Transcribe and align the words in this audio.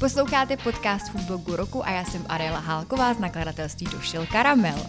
Posloucháte 0.00 0.56
podcast 0.56 1.08
Foodblogu 1.08 1.56
roku 1.56 1.86
a 1.86 1.90
já 1.90 2.04
jsem 2.04 2.26
Ariela 2.28 2.58
Hálková 2.58 3.14
z 3.14 3.18
nakladatelství 3.18 3.86
Došel 3.92 4.26
Karamel. 4.26 4.86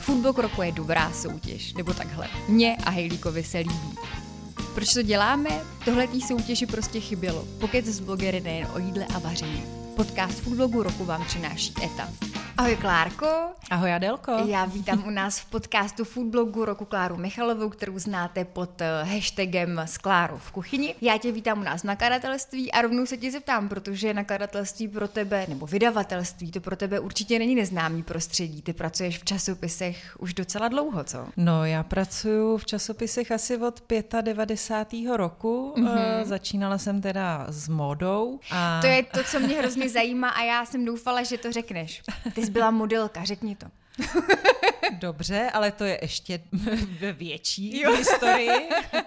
Foodblog 0.00 0.38
roku 0.38 0.62
je 0.62 0.72
dobrá 0.72 1.12
soutěž, 1.12 1.72
nebo 1.72 1.94
takhle. 1.94 2.28
Mně 2.48 2.76
a 2.84 2.90
Hejlíkovi 2.90 3.44
se 3.44 3.58
líbí. 3.58 3.98
Proč 4.74 4.94
to 4.94 5.02
děláme? 5.02 5.50
Tohle 5.84 6.06
tý 6.06 6.20
soutěži 6.20 6.66
prostě 6.66 7.00
chybělo. 7.00 7.44
Pokud 7.60 7.84
z 7.84 8.00
blogery 8.00 8.40
nejen 8.40 8.68
o 8.74 8.78
jídle 8.78 9.06
a 9.14 9.18
vaření. 9.18 9.62
Podcast 9.96 10.40
Foodblogu 10.40 10.82
roku 10.82 11.04
vám 11.04 11.24
přináší 11.24 11.74
ETA. 11.84 12.08
Ahoj 12.58 12.76
Klárko. 12.76 13.26
Ahoj 13.70 13.94
Adelko. 13.94 14.32
Já 14.46 14.64
vítám 14.64 15.04
u 15.06 15.10
nás 15.10 15.38
v 15.38 15.44
podcastu 15.44 16.04
Foodblogu 16.04 16.64
roku 16.64 16.84
Kláru 16.84 17.16
Michalovou, 17.16 17.68
kterou 17.68 17.98
znáte 17.98 18.44
pod 18.44 18.80
eh, 18.80 19.04
hashtagem 19.04 19.78
s 19.78 19.98
Klárou 19.98 20.36
v 20.38 20.52
kuchyni. 20.52 20.94
Já 21.00 21.18
tě 21.18 21.32
vítám 21.32 21.60
u 21.60 21.62
nás 21.62 21.80
v 21.80 21.84
nakladatelství 21.84 22.72
a 22.72 22.82
rovnou 22.82 23.06
se 23.06 23.16
ti 23.16 23.30
zeptám, 23.30 23.68
protože 23.68 24.14
nakladatelství 24.14 24.88
pro 24.88 25.08
tebe, 25.08 25.46
nebo 25.48 25.66
vydavatelství, 25.66 26.50
to 26.50 26.60
pro 26.60 26.76
tebe 26.76 27.00
určitě 27.00 27.38
není 27.38 27.54
neznámý 27.54 28.02
prostředí. 28.02 28.62
Ty 28.62 28.72
pracuješ 28.72 29.18
v 29.18 29.24
časopisech 29.24 30.16
už 30.18 30.34
docela 30.34 30.68
dlouho, 30.68 31.04
co? 31.04 31.26
No, 31.36 31.64
já 31.64 31.82
pracuji 31.82 32.58
v 32.58 32.64
časopisech 32.64 33.30
asi 33.32 33.56
od 33.56 33.82
95. 34.20 35.16
roku. 35.16 35.74
Mm-hmm. 35.76 36.24
Začínala 36.24 36.78
jsem 36.78 37.00
teda 37.00 37.46
s 37.48 37.68
módou. 37.68 38.40
A... 38.50 38.80
To 38.80 38.86
je 38.86 39.02
to, 39.02 39.24
co 39.24 39.40
mě 39.40 39.58
hrozně 39.58 39.88
zajímá 39.88 40.28
a 40.28 40.42
já 40.42 40.64
jsem 40.64 40.84
doufala, 40.84 41.22
že 41.22 41.38
to 41.38 41.52
řekneš. 41.52 42.02
Ty 42.34 42.47
jsi 42.48 42.52
byla 42.52 42.70
modelka, 42.70 43.24
řekni 43.24 43.56
to. 43.56 43.66
Dobře, 44.98 45.50
ale 45.52 45.72
to 45.72 45.84
je 45.84 45.98
ještě 46.02 46.40
ve 47.00 47.12
větší 47.12 47.80
jo. 47.80 47.96
historii. 47.96 48.50
uh, 48.50 49.00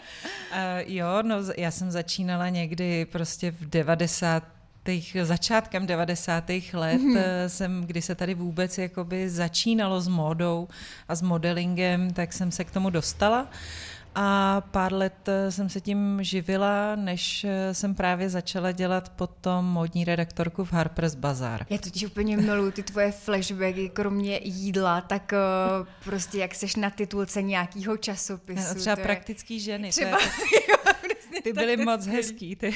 jo, 0.86 1.08
no 1.22 1.36
já 1.58 1.72
jsem 1.72 1.92
začínala 1.92 2.50
někdy 2.50 3.06
prostě 3.06 3.52
v 3.52 3.70
90 3.70 4.44
těch 4.84 5.26
začátkem 5.26 5.88
90. 5.88 6.50
let 6.50 7.02
mm-hmm. 7.02 7.46
jsem, 7.48 7.82
kdy 7.86 8.02
se 8.02 8.16
tady 8.16 8.34
vůbec 8.34 8.78
jakoby 8.78 9.30
začínalo 9.30 10.02
s 10.02 10.08
módou 10.08 10.68
a 11.08 11.16
s 11.16 11.22
modelingem, 11.22 12.14
tak 12.14 12.34
jsem 12.34 12.52
se 12.52 12.64
k 12.64 12.72
tomu 12.72 12.90
dostala. 12.90 13.48
A 14.16 14.62
pár 14.72 14.94
let 14.94 15.28
eh, 15.28 15.52
jsem 15.52 15.70
se 15.70 15.82
tím 15.82 16.20
živila, 16.22 16.96
než 16.96 17.44
eh, 17.44 17.74
jsem 17.74 17.96
právě 17.96 18.30
začala 18.30 18.72
dělat 18.72 19.10
potom 19.10 19.66
modní 19.66 20.06
redaktorku 20.06 20.66
v 20.66 20.74
Harper's 20.74 21.16
Bazaar. 21.16 21.66
Já 21.70 21.78
totiž 21.78 22.06
úplně 22.06 22.38
miluji 22.38 22.72
ty 22.72 22.84
tvoje 22.84 23.12
flashbacky, 23.12 23.90
kromě 23.90 24.40
jídla, 24.44 25.02
tak 25.02 25.34
uh, 25.82 25.88
prostě 26.04 26.38
jak 26.38 26.56
seš 26.56 26.76
na 26.76 26.90
titulce 26.90 27.42
nějakého 27.42 27.98
časopisu. 27.98 28.64
No, 28.70 28.76
třeba 28.76 28.96
praktický 28.96 29.60
ženy. 29.60 29.90
Třeba, 29.90 30.18
to 30.18 30.26
je, 31.36 31.42
ty 31.44 31.54
byly 31.54 31.78
moc 31.78 32.06
hezký. 32.06 32.56
Ty. 32.56 32.74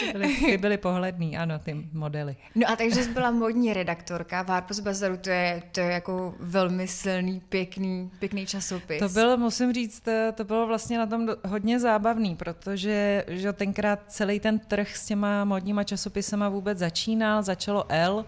Ty 0.00 0.12
byly, 0.12 0.36
ty 0.36 0.58
byly 0.58 0.76
pohledný, 0.76 1.38
ano, 1.38 1.58
ty 1.58 1.76
modely. 1.92 2.36
No 2.54 2.70
a 2.70 2.76
takže 2.76 3.04
jsi 3.04 3.10
byla 3.10 3.30
modní 3.30 3.74
redaktorka 3.74 4.42
v 4.42 4.48
Harper's 4.48 4.80
Bazaru, 4.80 5.16
to 5.16 5.30
je, 5.30 5.62
to 5.72 5.80
je 5.80 5.86
jako 5.86 6.34
velmi 6.40 6.88
silný, 6.88 7.40
pěkný, 7.48 8.10
pěkný 8.18 8.46
časopis. 8.46 8.98
To 8.98 9.08
bylo, 9.08 9.36
musím 9.36 9.72
říct, 9.72 10.04
to 10.34 10.44
bylo 10.44 10.66
vlastně 10.66 10.98
na 10.98 11.06
tom 11.06 11.28
hodně 11.44 11.80
zábavný, 11.80 12.36
protože 12.36 13.24
že 13.28 13.52
tenkrát 13.52 14.00
celý 14.08 14.40
ten 14.40 14.58
trh 14.58 14.96
s 14.96 15.06
těma 15.06 15.44
modníma 15.44 15.84
časopisama 15.84 16.48
vůbec 16.48 16.78
začínal, 16.78 17.42
začalo 17.42 17.84
L, 17.88 18.24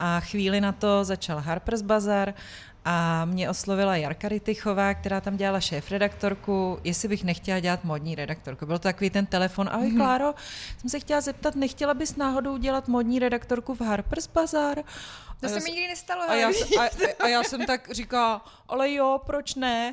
a 0.00 0.20
chvíli 0.20 0.60
na 0.60 0.72
to 0.72 1.04
začal 1.04 1.40
Harper's 1.40 1.82
Bazaar 1.82 2.34
a 2.90 3.24
mě 3.24 3.50
oslovila 3.50 3.96
Jarka 3.96 4.28
Rytychová, 4.28 4.94
která 4.94 5.20
tam 5.20 5.36
dělala 5.36 5.60
šéf-redaktorku, 5.60 6.78
jestli 6.84 7.08
bych 7.08 7.24
nechtěla 7.24 7.60
dělat 7.60 7.84
modní 7.84 8.14
redaktorku. 8.14 8.66
Byl 8.66 8.78
to 8.78 8.82
takový 8.82 9.10
ten 9.10 9.26
telefon, 9.26 9.68
ahoj 9.72 9.88
mm-hmm. 9.88 9.96
Kláro, 9.96 10.34
jsem 10.80 10.90
se 10.90 11.00
chtěla 11.00 11.20
zeptat, 11.20 11.54
nechtěla 11.54 11.94
bys 11.94 12.16
náhodou 12.16 12.56
dělat 12.56 12.88
modní 12.88 13.18
redaktorku 13.18 13.74
v 13.74 13.80
Harper's 13.80 14.26
Bazaar? 14.26 14.84
To 15.40 15.46
a 15.46 15.48
se 15.48 15.60
mi 15.60 15.70
nikdy 15.70 15.88
nestalo. 15.88 16.30
A 16.30 16.34
já, 16.34 16.48
a, 16.48 16.88
a 17.18 17.28
já 17.28 17.42
jsem 17.42 17.66
tak 17.66 17.88
říkala, 17.90 18.44
ale 18.68 18.92
jo, 18.92 19.20
proč 19.26 19.54
ne? 19.54 19.92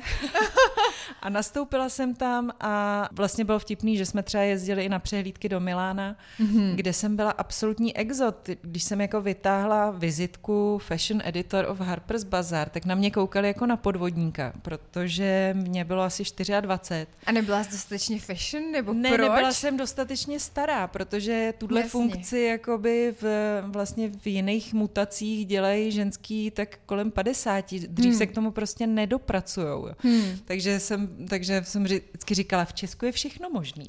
a 1.22 1.28
nastoupila 1.28 1.88
jsem 1.88 2.14
tam 2.14 2.52
a 2.60 3.08
vlastně 3.12 3.44
bylo 3.44 3.58
vtipný, 3.58 3.96
že 3.96 4.06
jsme 4.06 4.22
třeba 4.22 4.42
jezdili 4.42 4.84
i 4.84 4.88
na 4.88 4.98
přehlídky 4.98 5.48
do 5.48 5.60
Milána, 5.60 6.16
mm-hmm. 6.40 6.74
kde 6.74 6.92
jsem 6.92 7.16
byla 7.16 7.30
absolutní 7.30 7.96
exot. 7.96 8.48
Když 8.62 8.84
jsem 8.84 9.00
jako 9.00 9.20
vytáhla 9.20 9.90
vizitku 9.90 10.78
Fashion 10.78 11.22
Editor 11.24 11.64
of 11.68 11.80
Harper's 11.80 12.24
Bazaar, 12.24 12.68
tak 12.68 12.84
na 12.86 12.94
mě 12.94 13.10
koukali 13.10 13.48
jako 13.48 13.66
na 13.66 13.76
podvodníka, 13.76 14.52
protože 14.62 15.54
mě 15.56 15.84
bylo 15.84 16.02
asi 16.02 16.22
24. 16.60 17.06
A 17.26 17.32
nebyla 17.32 17.64
jsi 17.64 17.70
dostatečně 17.70 18.20
fashion, 18.20 18.70
nebo 18.70 18.92
ne, 18.92 19.08
proč? 19.08 19.20
nebyla 19.20 19.52
jsem 19.52 19.76
dostatečně 19.76 20.40
stará, 20.40 20.86
protože 20.86 21.54
tuhle 21.58 21.80
Jasně. 21.80 21.90
funkci 21.90 22.38
jakoby 22.40 23.14
v, 23.22 23.24
vlastně 23.66 24.08
v 24.08 24.26
jiných 24.26 24.74
mutacích 24.74 25.46
dělají 25.46 25.92
ženský 25.92 26.50
tak 26.50 26.78
kolem 26.86 27.10
50. 27.10 27.74
Dřív 27.74 28.10
hmm. 28.10 28.18
se 28.18 28.26
k 28.26 28.32
tomu 28.32 28.50
prostě 28.50 28.86
nedopracujou. 28.86 29.88
Hmm. 29.98 30.38
Takže 30.44 30.80
jsem, 30.80 31.26
takže 31.28 31.62
jsem 31.64 31.84
vždycky 31.84 32.34
říkala, 32.34 32.64
v 32.64 32.74
Česku 32.74 33.04
je 33.04 33.12
všechno 33.12 33.50
možný. 33.50 33.86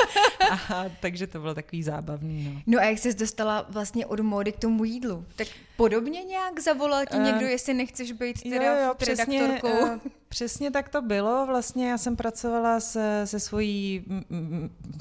a, 0.50 0.84
takže 1.00 1.26
to 1.26 1.40
bylo 1.40 1.54
takový 1.54 1.82
zábavný. 1.82 2.44
No. 2.44 2.62
no 2.66 2.78
a 2.78 2.84
jak 2.84 2.98
jsi 2.98 3.14
dostala 3.14 3.66
vlastně 3.68 4.06
od 4.06 4.20
módy 4.20 4.52
k 4.52 4.58
tomu 4.58 4.84
jídlu? 4.84 5.24
Tak 5.36 5.48
podobně 5.76 6.24
nějak 6.24 6.60
zavolal 6.60 7.06
ti 7.06 7.16
uh, 7.16 7.22
někdo, 7.22 7.46
jestli 7.46 7.74
nechceš 7.74 8.12
být 8.12 8.27
teda 8.34 8.64
jo, 8.64 8.86
jo, 8.86 8.94
přesně, 8.94 9.40
redaktorkou? 9.40 9.82
Uh, 9.82 9.98
přesně 10.28 10.70
tak 10.70 10.88
to 10.88 11.02
bylo. 11.02 11.46
Vlastně 11.46 11.90
já 11.90 11.98
jsem 11.98 12.16
pracovala 12.16 12.80
se, 12.80 13.22
se 13.24 13.40
svojí 13.40 14.04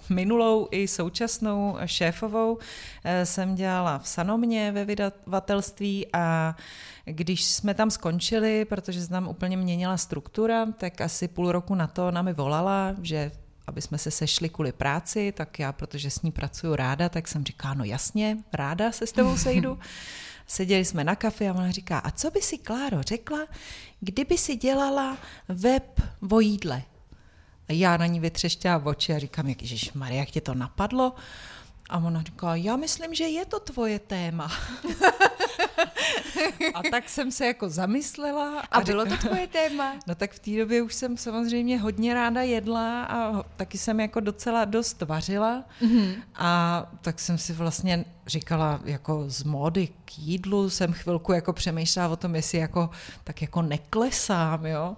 minulou 0.09 0.67
i 0.71 0.87
současnou 0.87 1.77
šéfovou. 1.85 2.57
Eh, 3.03 3.25
jsem 3.25 3.55
dělala 3.55 3.99
v 3.99 4.07
Sanomě 4.07 4.71
ve 4.71 4.85
vydavatelství 4.85 6.07
a 6.13 6.55
když 7.05 7.45
jsme 7.45 7.73
tam 7.73 7.91
skončili, 7.91 8.65
protože 8.65 9.01
se 9.01 9.09
tam 9.09 9.27
úplně 9.27 9.57
měnila 9.57 9.97
struktura, 9.97 10.65
tak 10.65 11.01
asi 11.01 11.27
půl 11.27 11.51
roku 11.51 11.75
na 11.75 11.87
to 11.87 12.07
ona 12.07 12.21
mi 12.21 12.33
volala, 12.33 12.95
že 13.01 13.31
aby 13.67 13.81
jsme 13.81 13.97
se 13.97 14.11
sešli 14.11 14.49
kvůli 14.49 14.71
práci, 14.71 15.31
tak 15.31 15.59
já, 15.59 15.71
protože 15.71 16.09
s 16.09 16.21
ní 16.21 16.31
pracuju 16.31 16.75
ráda, 16.75 17.09
tak 17.09 17.27
jsem 17.27 17.45
říkala, 17.45 17.73
no 17.73 17.83
jasně, 17.83 18.37
ráda 18.53 18.91
se 18.91 19.07
s 19.07 19.11
tebou 19.11 19.37
sejdu. 19.37 19.79
Seděli 20.47 20.85
jsme 20.85 21.03
na 21.03 21.15
kafe 21.15 21.49
a 21.49 21.53
ona 21.53 21.71
říká, 21.71 21.99
a 21.99 22.11
co 22.11 22.31
by 22.31 22.41
si, 22.41 22.57
Kláro, 22.57 23.03
řekla, 23.03 23.39
kdyby 23.99 24.37
si 24.37 24.55
dělala 24.55 25.17
web 25.47 26.01
o 26.31 26.39
jídle? 26.39 26.83
A 27.69 27.73
já 27.73 27.97
na 27.97 28.05
ní 28.05 28.19
vytřeštěla 28.19 28.85
oči 28.85 29.13
a 29.13 29.19
říkám, 29.19 29.47
jak 29.47 29.57
Maria, 29.93 30.19
jak 30.19 30.29
tě 30.29 30.41
to 30.41 30.53
napadlo? 30.53 31.15
A 31.89 31.97
ona 31.97 32.21
říká, 32.21 32.55
já 32.55 32.75
myslím, 32.75 33.13
že 33.13 33.23
je 33.23 33.45
to 33.45 33.59
tvoje 33.59 33.99
téma. 33.99 34.51
a 36.73 36.81
tak 36.91 37.09
jsem 37.09 37.31
se 37.31 37.45
jako 37.45 37.69
zamyslela. 37.69 38.59
A, 38.59 38.77
a 38.77 38.81
bylo 38.81 39.05
to 39.05 39.17
tvoje 39.17 39.47
téma? 39.47 39.93
No 40.07 40.15
tak 40.15 40.31
v 40.31 40.39
té 40.39 40.51
době 40.57 40.81
už 40.81 40.93
jsem 40.93 41.17
samozřejmě 41.17 41.79
hodně 41.79 42.13
ráda 42.13 42.41
jedla 42.41 43.03
a 43.03 43.43
taky 43.43 43.77
jsem 43.77 43.99
jako 43.99 44.19
docela 44.19 44.65
dost 44.65 45.01
vařila. 45.01 45.63
Mm-hmm. 45.81 46.15
A 46.35 46.83
tak 47.01 47.19
jsem 47.19 47.37
si 47.37 47.53
vlastně 47.53 48.05
říkala, 48.27 48.79
jako 48.85 49.23
z 49.27 49.43
módy 49.43 49.87
k 50.05 50.19
jídlu 50.19 50.69
jsem 50.69 50.93
chvilku 50.93 51.33
jako 51.33 51.53
přemýšlela 51.53 52.07
o 52.09 52.15
tom, 52.15 52.35
jestli 52.35 52.57
jako 52.57 52.89
tak 53.23 53.41
jako 53.41 53.61
neklesám, 53.61 54.65
jo. 54.65 54.95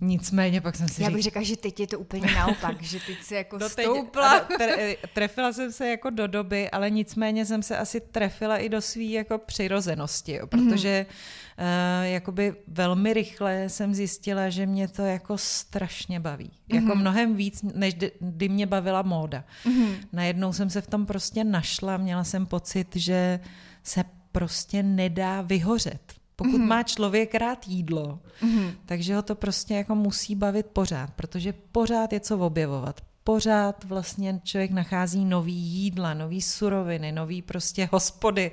Nicméně 0.00 0.60
pak 0.60 0.76
jsem 0.76 0.88
si 0.88 1.02
Já 1.02 1.08
bych 1.08 1.16
řík... 1.16 1.24
řekla, 1.24 1.42
že 1.42 1.56
teď 1.56 1.80
je 1.80 1.86
to 1.86 1.98
úplně 1.98 2.34
naopak, 2.34 2.82
že 2.82 2.98
teď 3.06 3.22
se 3.22 3.34
jako 3.34 3.58
no 3.60 3.68
stoupla. 3.68 4.40
Teď, 4.40 4.56
tre, 4.56 4.96
trefila 5.14 5.52
jsem 5.52 5.72
se 5.72 5.88
jako 5.88 6.10
do 6.10 6.26
doby, 6.26 6.70
ale 6.70 6.90
nicméně 6.90 7.46
jsem 7.46 7.62
se 7.62 7.78
asi 7.78 8.00
trefila 8.00 8.56
i 8.56 8.68
do 8.68 8.80
své 8.80 9.02
jako 9.02 9.38
přirozenosti, 9.38 10.32
jo, 10.32 10.46
protože 10.46 11.06
mm. 11.08 11.64
uh, 11.66 12.06
jakoby 12.06 12.54
velmi 12.66 13.14
rychle 13.14 13.68
jsem 13.68 13.94
zjistila, 13.94 14.48
že 14.48 14.66
mě 14.66 14.88
to 14.88 15.02
jako 15.02 15.38
strašně 15.38 16.20
baví. 16.20 16.50
Mm. 16.68 16.78
Jako 16.78 16.96
mnohem 16.96 17.36
víc, 17.36 17.62
než 17.62 17.94
kdy 18.20 18.48
mě 18.48 18.66
bavila 18.66 19.02
móda. 19.02 19.44
Mm. 19.64 19.94
Najednou 20.12 20.52
jsem 20.52 20.70
se 20.70 20.80
v 20.80 20.86
tom 20.86 21.06
prostě 21.06 21.44
našla, 21.44 21.96
měla 21.96 22.24
jsem 22.24 22.46
pocit, 22.46 22.96
že 22.96 23.40
se 23.82 24.04
prostě 24.32 24.82
nedá 24.82 25.42
vyhořet. 25.42 26.23
Pokud 26.36 26.52
mm-hmm. 26.52 26.66
má 26.66 26.82
člověk 26.82 27.34
rád 27.34 27.68
jídlo, 27.68 28.18
mm-hmm. 28.42 28.74
takže 28.86 29.16
ho 29.16 29.22
to 29.22 29.34
prostě 29.34 29.74
jako 29.74 29.94
musí 29.94 30.34
bavit 30.34 30.66
pořád, 30.66 31.10
protože 31.10 31.52
pořád 31.52 32.12
je 32.12 32.20
co 32.20 32.38
objevovat, 32.38 33.00
pořád 33.24 33.84
vlastně 33.84 34.40
člověk 34.44 34.70
nachází 34.70 35.24
nový 35.24 35.54
jídla, 35.54 36.14
nový 36.14 36.42
suroviny, 36.42 37.12
nový 37.12 37.42
prostě 37.42 37.88
hospody. 37.92 38.50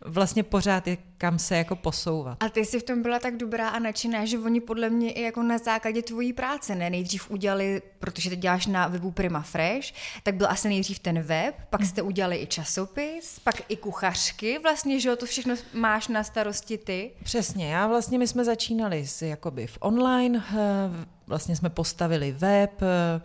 Vlastně 0.00 0.42
pořád 0.42 0.86
je 0.86 0.96
kam 1.18 1.38
se 1.38 1.56
jako 1.56 1.76
posouvat. 1.76 2.42
A 2.42 2.48
ty 2.48 2.64
jsi 2.64 2.80
v 2.80 2.82
tom 2.82 3.02
byla 3.02 3.18
tak 3.18 3.36
dobrá 3.36 3.68
a 3.68 3.78
nadšená, 3.78 4.24
že 4.24 4.38
oni 4.38 4.60
podle 4.60 4.90
mě 4.90 5.12
i 5.12 5.22
jako 5.22 5.42
na 5.42 5.58
základě 5.58 6.02
tvojí 6.02 6.32
práce, 6.32 6.74
ne? 6.74 6.90
Nejdřív 6.90 7.30
udělali, 7.30 7.82
protože 7.98 8.30
ty 8.30 8.36
děláš 8.36 8.66
na 8.66 8.88
webu 8.88 9.10
Prima 9.10 9.40
Fresh, 9.40 9.92
tak 10.22 10.34
byl 10.34 10.46
asi 10.50 10.68
nejdřív 10.68 10.98
ten 10.98 11.22
web, 11.22 11.54
pak 11.70 11.84
jste 11.84 12.02
udělali 12.02 12.36
i 12.36 12.46
časopis, 12.46 13.38
pak 13.38 13.62
i 13.68 13.76
kuchařky, 13.76 14.58
vlastně, 14.58 15.00
že 15.00 15.08
jo, 15.08 15.16
to 15.16 15.26
všechno 15.26 15.54
máš 15.72 16.08
na 16.08 16.24
starosti 16.24 16.78
ty. 16.78 17.10
Přesně, 17.22 17.72
já 17.72 17.86
vlastně, 17.86 18.18
my 18.18 18.26
jsme 18.26 18.44
začínali 18.44 19.06
s, 19.06 19.22
jakoby 19.22 19.66
v 19.66 19.78
online, 19.80 20.44
eh, 20.56 21.06
vlastně 21.26 21.56
jsme 21.56 21.70
postavili 21.70 22.32
web, 22.32 22.82
eh, 22.82 23.20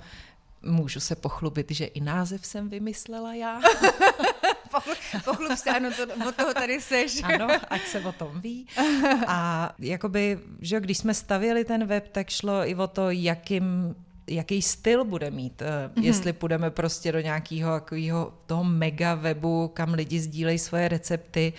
Můžu 0.63 0.99
se 0.99 1.15
pochlubit, 1.15 1.71
že 1.71 1.85
i 1.85 2.01
název 2.01 2.45
jsem 2.45 2.69
vymyslela 2.69 3.33
já. 3.33 3.61
Pochlup 5.25 5.55
se, 5.55 5.69
ano, 5.69 5.89
to, 5.91 6.27
od 6.29 6.35
toho 6.35 6.53
tady 6.53 6.81
seš. 6.81 7.21
Ano, 7.23 7.47
ať 7.67 7.87
se 7.87 7.99
o 7.99 8.11
tom 8.11 8.41
ví. 8.41 8.67
A 9.27 9.69
jakoby, 9.79 10.39
že 10.59 10.79
když 10.79 10.97
jsme 10.97 11.13
stavěli 11.13 11.65
ten 11.65 11.85
web, 11.85 12.07
tak 12.07 12.29
šlo 12.29 12.69
i 12.69 12.75
o 12.75 12.87
to, 12.87 13.09
jakým 13.09 13.95
jaký 14.27 14.61
styl 14.61 15.05
bude 15.05 15.31
mít, 15.31 15.61
mm-hmm. 15.61 16.03
jestli 16.03 16.33
půjdeme 16.33 16.71
prostě 16.71 17.11
do 17.11 17.19
nějakého 17.19 17.79
takového 17.79 18.33
toho 18.45 18.63
mega 18.63 19.15
webu, 19.15 19.67
kam 19.67 19.93
lidi 19.93 20.19
sdílejí 20.19 20.59
svoje 20.59 20.87
recepty, 20.87 21.53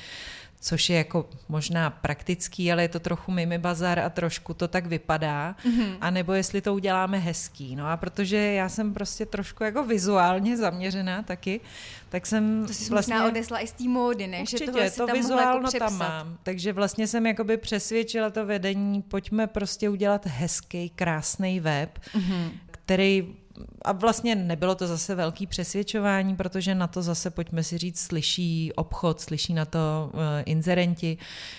což 0.63 0.91
je 0.91 0.97
jako 0.97 1.29
možná 1.49 1.91
praktický, 1.91 2.73
ale 2.73 2.83
je 2.83 2.89
to 2.89 3.01
trochu 3.01 3.33
mimi 3.33 3.59
bazar 3.59 3.99
a 3.99 4.11
trošku 4.11 4.55
to 4.55 4.69
tak 4.69 4.87
vypadá, 4.87 5.57
mm-hmm. 5.65 5.97
a 6.01 6.11
nebo 6.11 6.33
jestli 6.33 6.61
to 6.61 6.75
uděláme 6.75 7.19
hezký. 7.19 7.77
No 7.77 7.87
a 7.87 7.97
protože 7.97 8.37
já 8.37 8.69
jsem 8.69 8.95
prostě 8.95 9.27
trošku 9.27 9.65
jako 9.65 9.85
vizuálně 9.85 10.57
zaměřená 10.57 11.23
taky, 11.23 11.61
tak 12.09 12.27
jsem 12.27 12.67
To 12.67 12.73
jsi 12.73 12.91
vlastně... 12.91 13.15
možná 13.15 13.29
odesla 13.29 13.59
i 13.59 13.67
z 13.67 13.73
té 13.73 13.85
módy, 13.85 14.27
ne? 14.27 14.41
Určitě, 14.41 14.65
že 14.65 14.71
tohle 14.71 14.91
to 14.91 15.07
tam 15.07 15.17
vizuálno 15.17 15.69
jako 15.75 15.79
tam 15.79 15.99
mám. 15.99 16.39
Takže 16.43 16.73
vlastně 16.73 17.07
jsem 17.07 17.27
jakoby 17.27 17.57
přesvědčila 17.57 18.31
to 18.31 18.47
vedení, 18.47 19.03
pojďme 19.03 19.47
prostě 19.47 19.89
udělat 19.89 20.27
hezký, 20.27 20.91
krásný 20.91 21.61
web, 21.61 21.99
mm-hmm. 22.15 22.51
který 22.71 23.35
a 23.83 23.93
vlastně 23.93 24.35
nebylo 24.35 24.75
to 24.75 24.87
zase 24.87 25.15
velký 25.15 25.47
přesvědčování, 25.47 26.37
protože 26.37 26.75
na 26.75 26.87
to 26.87 27.03
zase, 27.03 27.31
pojďme 27.31 27.63
si 27.63 27.79
říct, 27.79 28.01
slyší 28.01 28.73
obchod, 28.73 29.21
slyší 29.21 29.55
na 29.55 29.65
to 29.65 30.11
uh, 30.15 30.21
inzerenti, 30.45 31.19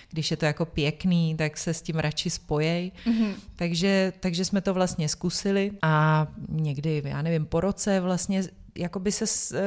když 0.09 0.31
je 0.31 0.37
to 0.37 0.45
jako 0.45 0.65
pěkný, 0.65 1.35
tak 1.35 1.57
se 1.57 1.73
s 1.73 1.81
tím 1.81 1.95
radši 1.95 2.29
spojej. 2.29 2.91
Mm-hmm. 3.05 3.33
Takže, 3.55 4.13
takže 4.19 4.45
jsme 4.45 4.61
to 4.61 4.73
vlastně 4.73 5.09
zkusili 5.09 5.71
a 5.81 6.27
někdy, 6.49 7.01
já 7.05 7.21
nevím, 7.21 7.45
po 7.45 7.61
roce 7.61 7.99
vlastně 7.99 8.43
jakoby 8.77 9.11
se, 9.11 9.25
uh, 9.55 9.59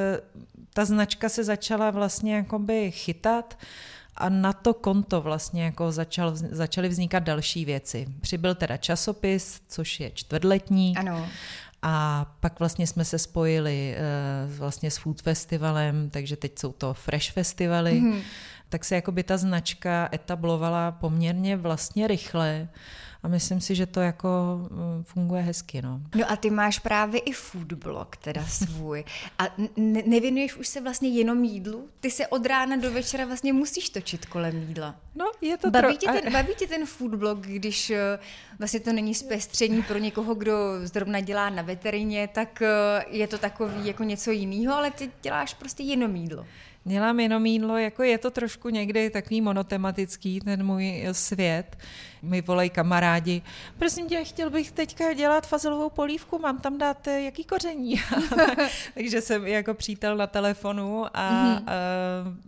ta 0.75 0.85
značka 0.85 1.29
se 1.29 1.45
začala 1.45 1.91
vlastně 1.91 2.35
jakoby 2.35 2.91
chytat, 2.91 3.59
a 4.19 4.29
na 4.29 4.53
to 4.53 4.75
konto 4.75 5.21
vlastně 5.21 5.65
jako 5.65 5.93
začal, 5.93 6.33
začaly 6.35 6.89
vznikat 6.89 7.23
další 7.23 7.65
věci. 7.65 8.07
Přibyl 8.21 8.55
teda 8.55 8.77
časopis, 8.77 9.61
což 9.69 10.01
je 10.01 10.11
čtvrtletní. 10.11 10.97
Ano. 10.97 11.29
A 11.89 12.27
pak 12.41 12.59
vlastně 12.59 12.87
jsme 12.87 13.05
se 13.05 13.19
spojili 13.19 13.97
uh, 13.97 14.53
vlastně 14.59 14.91
s 14.91 14.97
Food 14.97 15.23
Festivalem, 15.23 16.11
takže 16.11 16.37
teď 16.37 16.59
jsou 16.59 16.73
to 16.73 16.95
Fresh 16.95 17.33
Festivaly. 17.33 17.93
Mm-hmm. 17.93 18.21
Tak 18.69 18.85
se 18.85 18.95
jako 18.95 19.13
by 19.13 19.23
ta 19.23 19.37
značka 19.37 20.09
etablovala 20.13 20.93
poměrně 20.93 21.57
vlastně 21.57 22.07
rychle 22.09 22.69
a 23.27 23.29
myslím 23.29 23.61
si, 23.61 23.75
že 23.75 23.87
to 23.87 24.01
jako 24.01 24.29
mm, 24.71 25.05
funguje 25.05 25.43
hezky. 25.43 25.83
No, 25.83 26.01
no 26.15 26.31
a 26.31 26.37
ty 26.37 26.51
máš 26.51 26.79
právě 26.79 27.21
i 27.21 27.33
foodblog, 27.33 28.17
teda 28.17 28.45
svůj. 28.45 29.05
A 29.39 29.45
ne- 29.77 30.03
nevěnuješ 30.07 30.57
už 30.57 30.69
se 30.69 30.81
vlastně 30.81 31.09
jenom 31.09 31.45
jídlu? 31.45 31.89
Ty 32.01 32.11
se 32.11 32.27
od 32.27 32.47
rána 32.47 32.77
do 32.77 32.93
večera 32.93 33.25
vlastně 33.25 33.53
musíš 33.53 33.91
točit 33.91 34.27
kolem 34.27 34.69
jídla. 34.69 34.95
No, 35.15 35.25
je 35.41 35.57
to 35.57 35.71
baví, 35.71 35.99
tro... 35.99 36.13
tě 36.13 36.21
ten, 36.21 36.33
baví 36.33 36.55
tě 36.55 36.67
ten 36.67 36.87
foodblog, 36.87 37.41
když 37.41 37.91
eh, 37.91 38.19
vlastně 38.59 38.81
to 38.81 38.93
není 38.93 39.15
zpestření 39.15 39.83
pro 39.83 39.99
někoho, 39.99 40.35
kdo 40.35 40.57
zrovna 40.83 41.21
dělá 41.21 41.51
na 41.51 41.63
veterině, 41.63 42.29
tak 42.29 42.63
eh, 42.63 43.05
je 43.09 43.27
to 43.27 43.39
takový 43.39 43.87
jako 43.87 44.05
něco 44.05 44.31
jiného, 44.31 44.75
ale 44.75 44.91
ty 44.91 45.11
děláš 45.23 45.55
prostě 45.55 45.83
jenom 45.83 46.17
jídlo. 46.17 46.47
Dělám 46.89 47.21
jenom 47.21 47.47
jídlo, 47.47 47.77
jako 47.77 48.03
je 48.03 48.19
to 48.19 48.31
trošku 48.31 48.69
někdy 48.69 49.11
takový 49.11 49.41
monotematický, 49.41 50.41
ten 50.41 50.67
můj 50.67 51.05
svět. 51.13 51.77
Mi 52.23 52.43
volají 52.43 52.71
kamarádi, 52.71 53.43
prosím 53.79 54.09
tě, 54.09 54.25
chtěl 54.25 54.51
bych 54.51 54.73
teďka 54.73 55.13
dělat 55.13 55.47
fazelovou 55.47 55.91
polívku, 55.91 56.39
mám 56.39 56.59
tam 56.59 56.79
dát 56.79 57.09
eh, 57.09 57.21
jaký 57.21 57.45
koření. 57.45 58.01
Takže 58.95 59.21
jsem 59.21 59.47
jako 59.47 59.75
přítel 59.75 60.17
na 60.17 60.27
telefonu, 60.27 61.05
a, 61.05 61.31
mm-hmm. 61.31 61.63
a, 61.67 61.73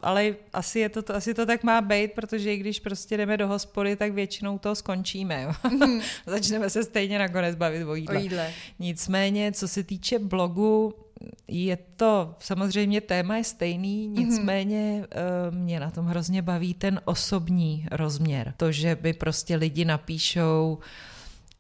ale 0.03 0.35
asi, 0.53 0.79
je 0.79 0.89
to, 0.89 1.15
asi 1.15 1.35
to 1.35 1.47
tak 1.47 1.63
má 1.63 1.81
být, 1.81 2.13
protože 2.13 2.55
i 2.55 2.57
když 2.57 2.81
prostě 2.81 3.17
jdeme 3.17 3.37
do 3.37 3.49
hospody, 3.49 3.97
tak 3.97 4.13
většinou 4.13 4.59
to 4.59 4.75
skončíme. 4.75 5.49
Mm-hmm. 5.49 6.03
Začneme 6.27 6.71
se 6.71 6.85
stejně 6.85 7.19
nakonec 7.19 7.57
bavit 7.57 7.85
o 7.85 7.95
jídle. 7.95 8.17
o 8.17 8.19
jídle. 8.19 8.53
Nicméně, 8.79 9.53
co 9.53 9.69
se 9.69 9.83
týče 9.83 10.19
blogu, 10.19 10.95
je 11.49 11.79
to, 11.97 12.35
samozřejmě 12.39 13.01
téma 13.01 13.37
je 13.37 13.45
stejný, 13.45 14.09
mhm. 14.09 14.19
nicméně 14.19 15.05
mm-hmm. 15.11 15.57
mě 15.57 15.81
na 15.81 15.91
tom 15.91 16.07
hrozně 16.07 16.43
baví 16.43 16.75
ten 16.75 17.01
osobní 17.05 17.87
rozměr. 17.91 18.55
To, 18.57 18.73
že 18.73 18.97
by 18.97 19.13
prostě 19.13 19.57
lidi 19.57 19.85
napíšou, 19.85 20.79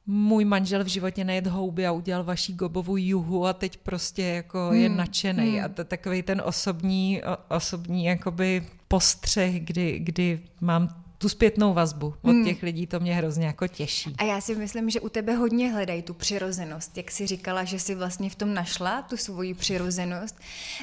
můj 0.07 0.45
manžel 0.45 0.85
v 0.85 0.87
životě 0.87 1.25
nejet 1.25 1.47
houby 1.47 1.87
a 1.87 1.93
udělal 1.93 2.25
vaší 2.25 2.55
gobovou 2.55 2.97
juhu 2.97 3.47
a 3.47 3.53
teď 3.53 3.77
prostě 3.77 4.23
jako 4.23 4.69
hmm. 4.69 4.81
je 4.81 4.89
nadšený. 4.89 5.51
Hmm. 5.51 5.65
A 5.65 5.69
to 5.69 5.85
takový 5.85 6.23
ten 6.23 6.43
osobní, 6.45 7.23
osobní 7.49 8.05
jakoby 8.05 8.67
postřeh, 8.89 9.61
kdy, 9.61 9.99
kdy 9.99 10.41
mám 10.61 11.05
tu 11.19 11.29
zpětnou 11.29 11.75
vazbu 11.75 12.15
od 12.23 12.31
hmm. 12.31 12.45
těch 12.45 12.63
lidí, 12.63 12.87
to 12.87 13.01
mě 13.01 13.15
hrozně 13.15 13.47
jako 13.47 13.69
těší. 13.69 14.15
A 14.19 14.25
já 14.25 14.41
si 14.41 14.55
myslím, 14.55 14.91
že 14.91 15.01
u 15.01 15.09
tebe 15.09 15.35
hodně 15.35 15.73
hledají 15.73 16.03
tu 16.03 16.15
přirozenost. 16.15 16.97
Jak 16.97 17.11
jsi 17.11 17.27
říkala, 17.27 17.65
že 17.65 17.79
jsi 17.79 17.95
vlastně 17.95 18.31
v 18.31 18.35
tom 18.35 18.55
našla 18.55 19.03
tu 19.03 19.17
svoji 19.17 19.55
přirozenost, 19.55 20.37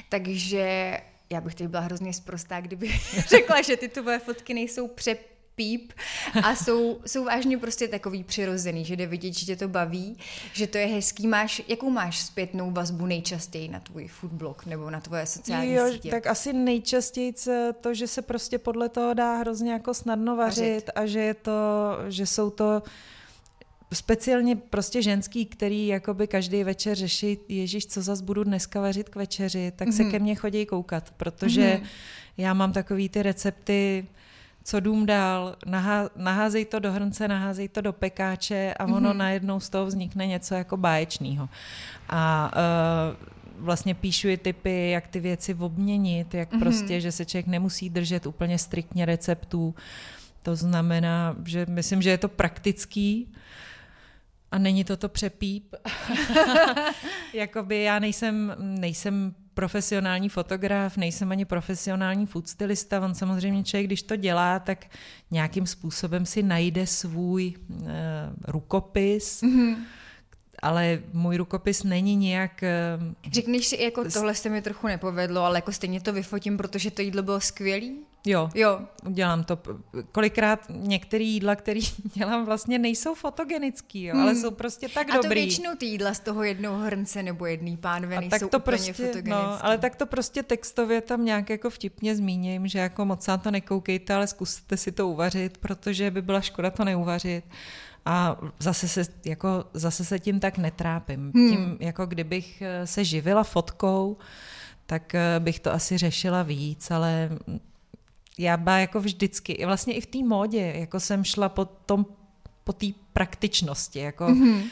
takže 0.10 0.98
já 1.30 1.42
bych 1.42 1.56
teď 1.56 1.68
byla 1.68 1.82
hrozně 1.82 2.14
zprostá, 2.14 2.62
kdyby 2.62 3.00
řekla, 3.28 3.62
že 3.62 3.78
ty 3.78 3.88
tvoje 3.88 4.20
fotky 4.20 4.54
nejsou 4.54 4.88
přep 4.88 5.35
píp 5.56 5.94
a 6.44 6.56
jsou, 6.56 7.00
jsou 7.06 7.26
vážně 7.26 7.58
prostě 7.58 7.88
takový 7.88 8.24
přirozený, 8.24 8.86
že 8.86 8.96
jde 8.96 9.06
vidět, 9.06 9.34
že 9.34 9.46
tě 9.46 9.56
to 9.56 9.68
baví, 9.68 10.18
že 10.54 10.68
to 10.68 10.78
je 10.78 10.86
hezký. 10.86 11.28
Máš, 11.28 11.62
jakou 11.68 11.90
máš 11.90 12.20
zpětnou 12.20 12.72
vazbu 12.72 13.06
nejčastěji 13.06 13.70
na 13.70 13.80
tvůj 13.80 14.08
foodblog 14.08 14.66
nebo 14.66 14.90
na 14.90 15.02
tvoje 15.02 15.26
sociální 15.26 15.74
jo, 15.74 15.92
sítě? 15.92 16.12
tak 16.12 16.28
asi 16.28 16.54
nejčastěji 16.54 17.34
to, 17.82 17.94
že 17.94 18.08
se 18.08 18.22
prostě 18.22 18.58
podle 18.58 18.90
toho 18.90 19.14
dá 19.14 19.38
hrozně 19.38 19.72
jako 19.72 19.94
snadno 19.94 20.36
vařit, 20.36 20.62
vařit. 20.62 20.90
a 20.96 21.06
že 21.06 21.20
je 21.20 21.34
to, 21.34 21.52
že 22.08 22.26
jsou 22.26 22.50
to 22.50 22.84
speciálně 23.94 24.56
prostě 24.56 25.02
ženský, 25.02 25.46
který 25.46 25.88
jakoby 25.88 26.28
každý 26.28 26.64
večer 26.64 26.96
řeší, 26.96 27.38
ježíš, 27.50 27.88
co 27.88 28.02
zas 28.02 28.22
budu 28.22 28.44
dneska 28.44 28.82
vařit 28.82 29.10
k 29.10 29.16
večeři, 29.16 29.72
tak 29.76 29.88
mm-hmm. 29.88 29.98
se 29.98 30.04
mhm. 30.04 30.12
ke 30.12 30.20
mně 30.20 30.36
chodí 30.36 30.66
koukat, 30.66 31.12
protože 31.18 31.62
mm-hmm. 31.62 31.88
já 32.38 32.54
mám 32.54 32.74
takový 32.74 33.10
ty 33.10 33.24
recepty, 33.24 34.08
co 34.66 34.80
dům 34.80 35.06
dál, 35.06 35.56
nahá, 35.66 36.10
naházej 36.16 36.66
to 36.66 36.80
do 36.80 36.92
hrnce, 36.92 37.28
naházej 37.28 37.70
to 37.70 37.82
do 37.82 37.94
pekáče 37.94 38.74
a 38.80 38.86
ono 38.86 39.10
mm-hmm. 39.10 39.18
najednou 39.18 39.60
z 39.60 39.70
toho 39.70 39.86
vznikne 39.86 40.28
něco 40.28 40.56
jako 40.56 40.78
báječného. 40.78 41.50
A 42.10 42.52
uh, 42.56 43.66
vlastně 43.66 43.96
píšu 43.96 44.28
i 44.28 44.38
typy, 44.38 44.90
jak 44.90 45.08
ty 45.08 45.20
věci 45.20 45.54
obměnit, 45.54 46.34
jak 46.34 46.52
mm-hmm. 46.52 46.60
prostě, 46.60 47.02
že 47.02 47.12
se 47.12 47.26
člověk 47.26 47.48
nemusí 47.48 47.90
držet 47.90 48.26
úplně 48.26 48.58
striktně 48.58 49.06
receptů. 49.06 49.76
To 50.44 50.56
znamená, 50.56 51.36
že 51.46 51.66
myslím, 51.70 52.02
že 52.02 52.10
je 52.10 52.18
to 52.18 52.30
praktický, 52.30 53.34
a 54.52 54.58
není 54.58 54.84
to 54.84 54.98
to 54.98 55.10
přepíp. 55.10 55.76
Jakoby 57.34 57.82
já 57.82 58.00
nejsem, 58.00 58.56
nejsem 58.60 59.36
profesionální 59.56 60.30
fotograf, 60.30 60.98
nejsem 60.98 61.32
ani 61.32 61.46
profesionální 61.46 62.26
food 62.26 62.48
stylista, 62.48 63.02
on 63.02 63.16
samozřejmě 63.16 63.64
člověk, 63.64 63.88
když 63.88 64.04
to 64.04 64.16
dělá, 64.16 64.60
tak 64.60 64.86
nějakým 65.32 65.68
způsobem 65.68 66.26
si 66.26 66.44
najde 66.44 66.88
svůj 66.88 67.54
uh, 67.70 67.88
rukopis, 68.48 69.42
mm-hmm 69.42 69.76
ale 70.62 71.00
můj 71.14 71.38
rukopis 71.38 71.84
není 71.84 72.16
nějak... 72.16 72.64
Řekneš 73.32 73.68
si, 73.68 73.84
jako 73.84 74.04
tohle 74.14 74.36
se 74.36 74.50
mi 74.50 74.62
trochu 74.62 74.88
nepovedlo, 74.88 75.42
ale 75.42 75.58
jako 75.58 75.72
stejně 75.72 76.02
to 76.02 76.14
vyfotím, 76.14 76.58
protože 76.58 76.92
to 76.92 77.02
jídlo 77.02 77.24
bylo 77.24 77.42
skvělý? 77.42 77.98
Jo, 78.26 78.50
jo, 78.56 78.80
udělám 79.06 79.44
to. 79.44 79.60
Kolikrát 80.12 80.60
některé 80.70 81.24
jídla, 81.24 81.56
které 81.56 81.80
dělám, 82.14 82.46
vlastně 82.46 82.80
nejsou 82.80 83.16
fotogenický, 83.16 84.04
jo, 84.04 84.14
hmm. 84.14 84.24
ale 84.24 84.36
jsou 84.36 84.52
prostě 84.52 84.90
tak 84.90 85.10
a 85.10 85.16
dobrý. 85.16 85.28
A 85.28 85.30
to 85.30 85.36
většinou 85.36 85.76
ty 85.76 85.86
jídla 85.86 86.14
z 86.14 86.20
toho 86.20 86.44
jednoho 86.44 86.78
hrnce 86.78 87.24
nebo 87.24 87.46
jedný 87.46 87.78
pánve 87.78 88.20
nejsou 88.20 88.30
tak 88.30 88.52
to 88.52 88.58
úplně 88.58 88.78
prostě. 88.78 89.22
No, 89.26 89.66
ale 89.66 89.78
tak 89.78 89.96
to 89.96 90.06
prostě 90.06 90.44
textově 90.44 91.02
tam 91.02 91.26
nějak 91.26 91.50
jako 91.50 91.70
vtipně 91.70 92.16
zmíním, 92.16 92.68
že 92.68 92.80
jako 92.80 93.06
moc 93.06 93.28
na 93.28 93.38
to 93.38 93.52
nekoukejte, 93.52 94.14
ale 94.14 94.28
zkuste 94.28 94.78
si 94.78 94.92
to 94.92 95.08
uvařit, 95.08 95.58
protože 95.58 96.12
by 96.12 96.22
byla 96.22 96.42
škoda 96.42 96.72
to 96.72 96.86
neuvařit. 96.86 97.44
A 98.06 98.38
zase 98.60 98.88
se, 98.88 99.06
jako, 99.26 99.66
zase 99.74 100.06
se 100.06 100.20
tím 100.20 100.40
tak 100.40 100.58
netrápím. 100.58 101.32
Hmm. 101.36 101.50
Tím, 101.50 101.78
jako 101.80 102.06
kdybych 102.06 102.62
eh, 102.62 102.88
se 102.88 103.04
živila 103.04 103.44
fotkou, 103.44 104.18
tak 104.86 105.16
eh, 105.16 105.40
bych 105.40 105.60
to 105.60 105.74
asi 105.74 105.98
řešila 105.98 106.44
víc, 106.44 106.92
ale 106.92 107.30
já 108.38 108.58
byla 108.58 108.78
jako 108.78 109.00
vždycky, 109.00 109.66
vlastně 109.66 109.94
i 109.94 110.02
v 110.02 110.06
té 110.06 110.18
módě, 110.18 110.74
jako 110.76 111.00
jsem 111.00 111.24
šla 111.24 111.50
po 111.50 111.66
tom, 111.66 112.06
po 112.64 112.74
té 112.74 112.86
praktičnosti, 113.14 114.00
jako 114.00 114.26
mm-hmm. 114.26 114.64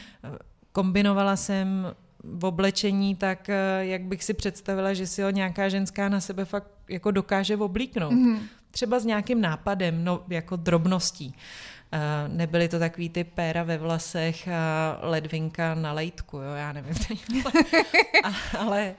kombinovala 0.71 1.35
jsem 1.35 1.87
v 2.23 2.45
oblečení 2.45 3.15
tak, 3.15 3.49
eh, 3.49 3.55
jak 3.79 4.01
bych 4.01 4.23
si 4.23 4.33
představila, 4.33 4.93
že 4.93 5.07
si 5.07 5.21
ho 5.21 5.29
nějaká 5.29 5.69
ženská 5.69 6.09
na 6.09 6.21
sebe 6.21 6.45
fakt 6.45 6.67
jako 6.89 7.11
dokáže 7.11 7.57
oblíknout. 7.57 8.13
Mm-hmm. 8.13 8.39
třeba 8.71 8.99
s 8.99 9.05
nějakým 9.05 9.41
nápadem, 9.41 10.03
no 10.03 10.23
jako 10.29 10.55
drobností. 10.55 11.35
Nebyly 12.27 12.67
to 12.67 12.79
takový 12.79 13.09
ty 13.09 13.23
péra 13.23 13.63
ve 13.63 13.77
vlasech 13.77 14.47
a 14.47 14.99
ledvinka 15.01 15.75
na 15.75 15.93
lejtku, 15.93 16.37
jo, 16.37 16.53
já 16.53 16.73
nevím. 16.73 16.95
ale 18.59 18.95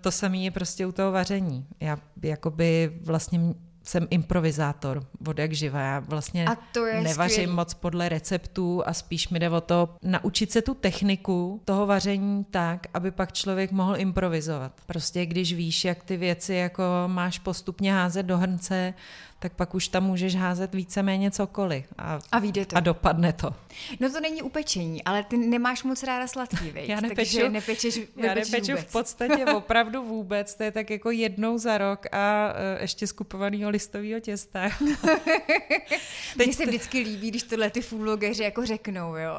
to 0.00 0.10
samé 0.10 0.38
je 0.38 0.50
prostě 0.50 0.86
u 0.86 0.92
toho 0.92 1.12
vaření. 1.12 1.66
Já 1.80 1.98
jakoby 2.22 2.92
vlastně 3.04 3.40
jsem 3.82 4.06
improvizátor 4.10 5.06
od 5.26 5.38
jak 5.38 5.52
živa. 5.52 5.80
Já 5.80 5.98
vlastně 6.00 6.44
a 6.44 6.56
to 6.72 6.86
je 6.86 7.00
nevařím 7.00 7.34
skvělý. 7.34 7.52
moc 7.52 7.74
podle 7.74 8.08
receptů 8.08 8.82
a 8.86 8.92
spíš 8.92 9.28
mi 9.28 9.38
jde 9.38 9.50
o 9.50 9.60
to 9.60 9.88
naučit 10.02 10.52
se 10.52 10.62
tu 10.62 10.74
techniku 10.74 11.60
toho 11.64 11.86
vaření 11.86 12.44
tak, 12.44 12.86
aby 12.94 13.10
pak 13.10 13.32
člověk 13.32 13.72
mohl 13.72 13.96
improvizovat. 13.96 14.72
Prostě 14.86 15.26
když 15.26 15.52
víš, 15.52 15.84
jak 15.84 16.04
ty 16.04 16.16
věci 16.16 16.54
jako 16.54 16.84
máš 17.06 17.38
postupně 17.38 17.92
házet 17.92 18.22
do 18.22 18.38
hrnce, 18.38 18.94
tak 19.40 19.52
pak 19.52 19.74
už 19.74 19.88
tam 19.88 20.04
můžeš 20.04 20.36
házet 20.36 20.74
víceméně 20.74 21.30
cokoliv. 21.30 21.84
A, 21.98 22.18
a 22.32 22.38
vyjde 22.38 22.66
to. 22.66 22.76
A 22.76 22.80
dopadne 22.80 23.32
to. 23.32 23.54
No 24.00 24.12
to 24.12 24.20
není 24.20 24.42
upečení, 24.42 25.04
ale 25.04 25.24
ty 25.24 25.36
nemáš 25.36 25.82
moc 25.82 26.02
ráda 26.02 26.26
sladký, 26.26 26.70
veď? 26.72 26.88
Já 26.88 27.00
nepeču, 27.00 27.16
Takže 27.16 27.48
nepečeš, 27.48 28.00
já 28.16 28.34
nepeču 28.34 28.72
vůbec. 28.72 28.84
v 28.84 28.92
podstatě 28.92 29.44
opravdu 29.56 30.04
vůbec, 30.04 30.54
to 30.54 30.62
je 30.62 30.70
tak 30.70 30.90
jako 30.90 31.10
jednou 31.10 31.58
za 31.58 31.78
rok 31.78 32.06
a 32.12 32.52
uh, 32.52 32.82
ještě 32.82 33.06
skupovanýho 33.06 33.70
listového 33.70 34.20
těsta. 34.20 34.70
Teď 36.36 36.46
Mně 36.46 36.54
se 36.54 36.66
vždycky 36.66 36.98
líbí, 36.98 37.30
když 37.30 37.42
tohle 37.42 37.70
ty 37.70 37.80
foodblogeři 37.80 38.42
jako 38.42 38.66
řeknou, 38.66 39.16
jo. 39.16 39.38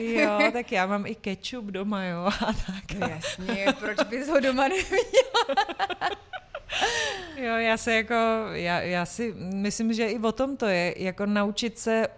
jo, 0.00 0.38
tak 0.52 0.72
já 0.72 0.86
mám 0.86 1.06
i 1.06 1.14
ketchup 1.14 1.64
doma, 1.64 2.04
jo, 2.04 2.26
a 2.26 2.52
tak. 2.52 2.98
No 2.98 3.08
jasně, 3.08 3.66
proč 3.80 3.98
bys 4.08 4.28
ho 4.28 4.40
doma 4.40 4.68
neměla? 4.68 5.08
Jo, 7.36 7.56
já 7.56 7.76
se 7.76 7.94
jako, 7.94 8.14
já, 8.52 8.80
já 8.80 9.06
si 9.06 9.34
myslím, 9.54 9.92
že 9.92 10.06
i 10.06 10.18
o 10.18 10.32
tom 10.32 10.56
to 10.56 10.66
je, 10.66 10.94
jako 11.02 11.26
naučit 11.26 11.78
se 11.78 12.08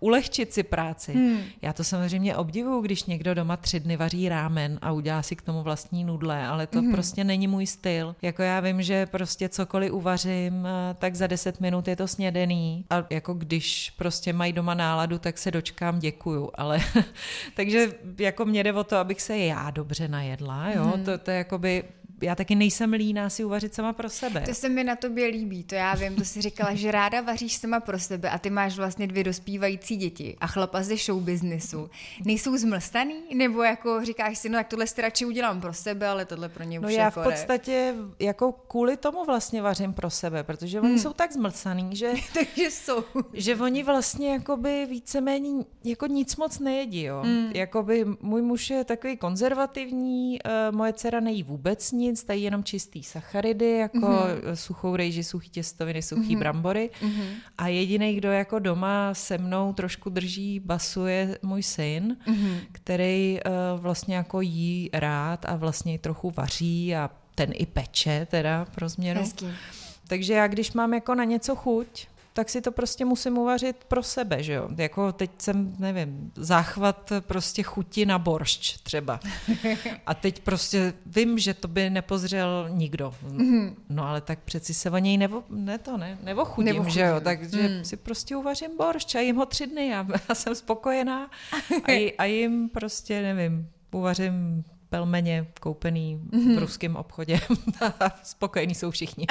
ulehčit 0.00 0.52
si 0.52 0.62
práci. 0.62 1.12
Hmm. 1.12 1.40
Já 1.62 1.72
to 1.72 1.84
samozřejmě 1.84 2.36
obdivuju, 2.36 2.80
když 2.80 3.04
někdo 3.04 3.34
doma 3.34 3.56
tři 3.56 3.80
dny 3.80 3.96
vaří 3.96 4.28
rámen 4.28 4.78
a 4.82 4.92
udělá 4.92 5.22
si 5.22 5.36
k 5.36 5.42
tomu 5.42 5.62
vlastní 5.62 6.04
nudle, 6.04 6.46
ale 6.46 6.66
to 6.66 6.78
hmm. 6.78 6.92
prostě 6.92 7.24
není 7.24 7.48
můj 7.48 7.66
styl. 7.66 8.16
Jako 8.22 8.42
já 8.42 8.60
vím, 8.60 8.82
že 8.82 9.06
prostě 9.06 9.48
cokoliv 9.48 9.92
uvařím, 9.92 10.66
eh, 10.66 10.94
tak 10.94 11.14
za 11.14 11.26
deset 11.26 11.60
minut 11.60 11.88
je 11.88 11.96
to 11.96 12.08
snědený 12.08 12.84
a 12.90 13.04
jako 13.10 13.34
když 13.34 13.90
prostě 13.90 14.32
mají 14.32 14.52
doma 14.52 14.74
náladu, 14.74 15.18
tak 15.18 15.38
se 15.38 15.50
dočkám, 15.50 15.98
děkuju, 15.98 16.50
ale 16.54 16.78
takže 17.56 17.92
jako 18.18 18.44
mě 18.44 18.64
jde 18.64 18.72
o 18.72 18.84
to, 18.84 18.96
abych 18.96 19.22
se 19.22 19.38
já 19.38 19.70
dobře 19.70 20.08
najedla, 20.08 20.70
jo, 20.70 20.84
hmm. 20.84 21.04
to, 21.04 21.18
to 21.18 21.30
je 21.30 21.36
jakoby 21.36 21.84
já 22.20 22.34
taky 22.34 22.54
nejsem 22.54 22.92
líná 22.92 23.30
si 23.30 23.44
uvařit 23.44 23.74
sama 23.74 23.92
pro 23.92 24.08
sebe. 24.08 24.40
To 24.40 24.54
se 24.54 24.68
mi 24.68 24.84
na 24.84 24.96
tobě 24.96 25.26
líbí, 25.26 25.64
to 25.64 25.74
já 25.74 25.94
vím, 25.94 26.16
to 26.16 26.24
si 26.24 26.42
říkala, 26.42 26.74
že 26.74 26.90
ráda 26.90 27.20
vaříš 27.20 27.56
sama 27.56 27.80
pro 27.80 27.98
sebe 27.98 28.30
a 28.30 28.38
ty 28.38 28.50
máš 28.50 28.76
vlastně 28.76 29.06
dvě 29.06 29.24
dospívající 29.24 29.96
děti 29.96 30.36
a 30.40 30.46
chlapa 30.46 30.82
ze 30.82 30.96
show 30.96 31.22
businessu. 31.22 31.90
Nejsou 32.24 32.56
zmlstaný? 32.56 33.14
Nebo 33.34 33.62
jako 33.62 34.04
říkáš 34.04 34.38
si, 34.38 34.48
no 34.48 34.58
tak 34.58 34.68
tohle 34.68 34.86
si 34.86 35.02
radši 35.02 35.24
udělám 35.24 35.60
pro 35.60 35.74
sebe, 35.74 36.08
ale 36.08 36.24
tohle 36.24 36.48
pro 36.48 36.64
ně 36.64 36.80
no 36.80 36.88
už 36.88 36.94
já 36.94 37.04
jako 37.04 37.20
v 37.20 37.24
podstatě 37.24 37.94
ne. 37.96 38.26
jako 38.26 38.52
kvůli 38.52 38.96
tomu 38.96 39.24
vlastně 39.24 39.62
vařím 39.62 39.92
pro 39.92 40.10
sebe, 40.10 40.44
protože 40.44 40.80
oni 40.80 40.88
hmm. 40.88 40.98
jsou 40.98 41.12
tak 41.12 41.32
zmlsaný, 41.32 41.96
že, 41.96 42.12
Takže 42.34 42.70
jsou. 42.70 43.04
že 43.32 43.56
oni 43.56 43.82
vlastně 43.82 44.32
jakoby 44.32 44.86
víceméně 44.90 45.64
jako 45.84 46.06
nic 46.06 46.36
moc 46.36 46.58
nejedí, 46.58 47.02
jo. 47.02 47.22
Hmm. 47.24 47.50
Jakoby 47.54 48.04
můj 48.20 48.42
muž 48.42 48.70
je 48.70 48.84
takový 48.84 49.16
konzervativní, 49.16 50.38
uh, 50.44 50.76
moje 50.76 50.92
dcera 50.92 51.20
nejí 51.20 51.42
vůbec 51.42 51.92
nic, 51.92 52.07
nic, 52.08 52.24
tady 52.24 52.38
jenom 52.38 52.64
čistý 52.64 53.02
sacharidy, 53.02 53.70
jako 53.70 53.98
mm-hmm. 53.98 54.52
suchou 54.54 54.96
rejži, 54.96 55.24
suchý 55.24 55.50
těstoviny, 55.50 56.02
suchý 56.02 56.36
mm-hmm. 56.36 56.38
brambory. 56.38 56.90
Mm-hmm. 57.02 57.28
A 57.58 57.68
jediný, 57.68 58.14
kdo 58.14 58.32
jako 58.32 58.58
doma 58.58 59.14
se 59.14 59.38
mnou 59.38 59.72
trošku 59.72 60.10
drží 60.10 60.60
basu, 60.60 61.06
je 61.06 61.38
můj 61.42 61.62
syn, 61.62 62.16
mm-hmm. 62.26 62.60
který 62.72 63.38
uh, 63.46 63.80
vlastně 63.80 64.16
jako 64.16 64.40
jí 64.40 64.90
rád 64.92 65.44
a 65.44 65.56
vlastně 65.56 65.98
trochu 65.98 66.30
vaří 66.30 66.94
a 66.94 67.10
ten 67.34 67.50
i 67.54 67.66
peče 67.66 68.26
teda 68.30 68.64
pro 68.64 68.88
změnu. 68.88 69.20
Hezký. 69.20 69.46
Takže 70.08 70.34
já, 70.34 70.46
když 70.46 70.72
mám 70.72 70.94
jako 70.94 71.14
na 71.14 71.24
něco 71.24 71.56
chuť, 71.56 72.06
tak 72.32 72.48
si 72.50 72.60
to 72.60 72.72
prostě 72.72 73.04
musím 73.04 73.38
uvařit 73.38 73.84
pro 73.88 74.02
sebe, 74.02 74.42
že 74.42 74.52
jo. 74.52 74.68
Jako 74.76 75.12
teď 75.12 75.30
jsem, 75.38 75.74
nevím, 75.78 76.32
záchvat 76.36 77.12
prostě 77.20 77.62
chuti 77.62 78.06
na 78.06 78.18
boršč 78.18 78.76
třeba. 78.82 79.20
A 80.06 80.14
teď 80.14 80.40
prostě 80.40 80.92
vím, 81.06 81.38
že 81.38 81.54
to 81.54 81.68
by 81.68 81.90
nepozřel 81.90 82.66
nikdo. 82.70 83.14
Mhm. 83.22 83.76
No 83.88 84.08
ale 84.08 84.20
tak 84.20 84.38
přeci 84.38 84.74
se 84.74 84.90
o 84.90 84.98
něj 84.98 85.16
nebo, 85.16 85.42
ne 85.50 85.78
to, 85.78 85.96
ne, 85.96 86.18
nebo 86.22 86.44
chudím, 86.44 86.74
nebo 86.74 86.90
že 86.90 87.00
jo. 87.00 87.20
Takže 87.20 87.68
mm. 87.68 87.84
si 87.84 87.96
prostě 87.96 88.36
uvařím 88.36 88.76
boršč 88.76 89.14
a 89.14 89.20
jim 89.20 89.36
ho 89.36 89.46
tři 89.46 89.66
dny 89.66 89.94
a 89.94 90.06
já 90.28 90.34
jsem 90.34 90.54
spokojená 90.54 91.30
a, 91.88 92.14
a 92.18 92.24
jim 92.24 92.68
prostě, 92.68 93.22
nevím, 93.22 93.70
uvařím 93.92 94.64
pelmeně 94.90 95.46
koupený 95.60 96.20
mm-hmm. 96.30 96.56
v 96.56 96.58
ruském 96.58 96.96
obchodě. 96.96 97.40
Spokojení 98.22 98.74
jsou 98.74 98.90
všichni. 98.90 99.26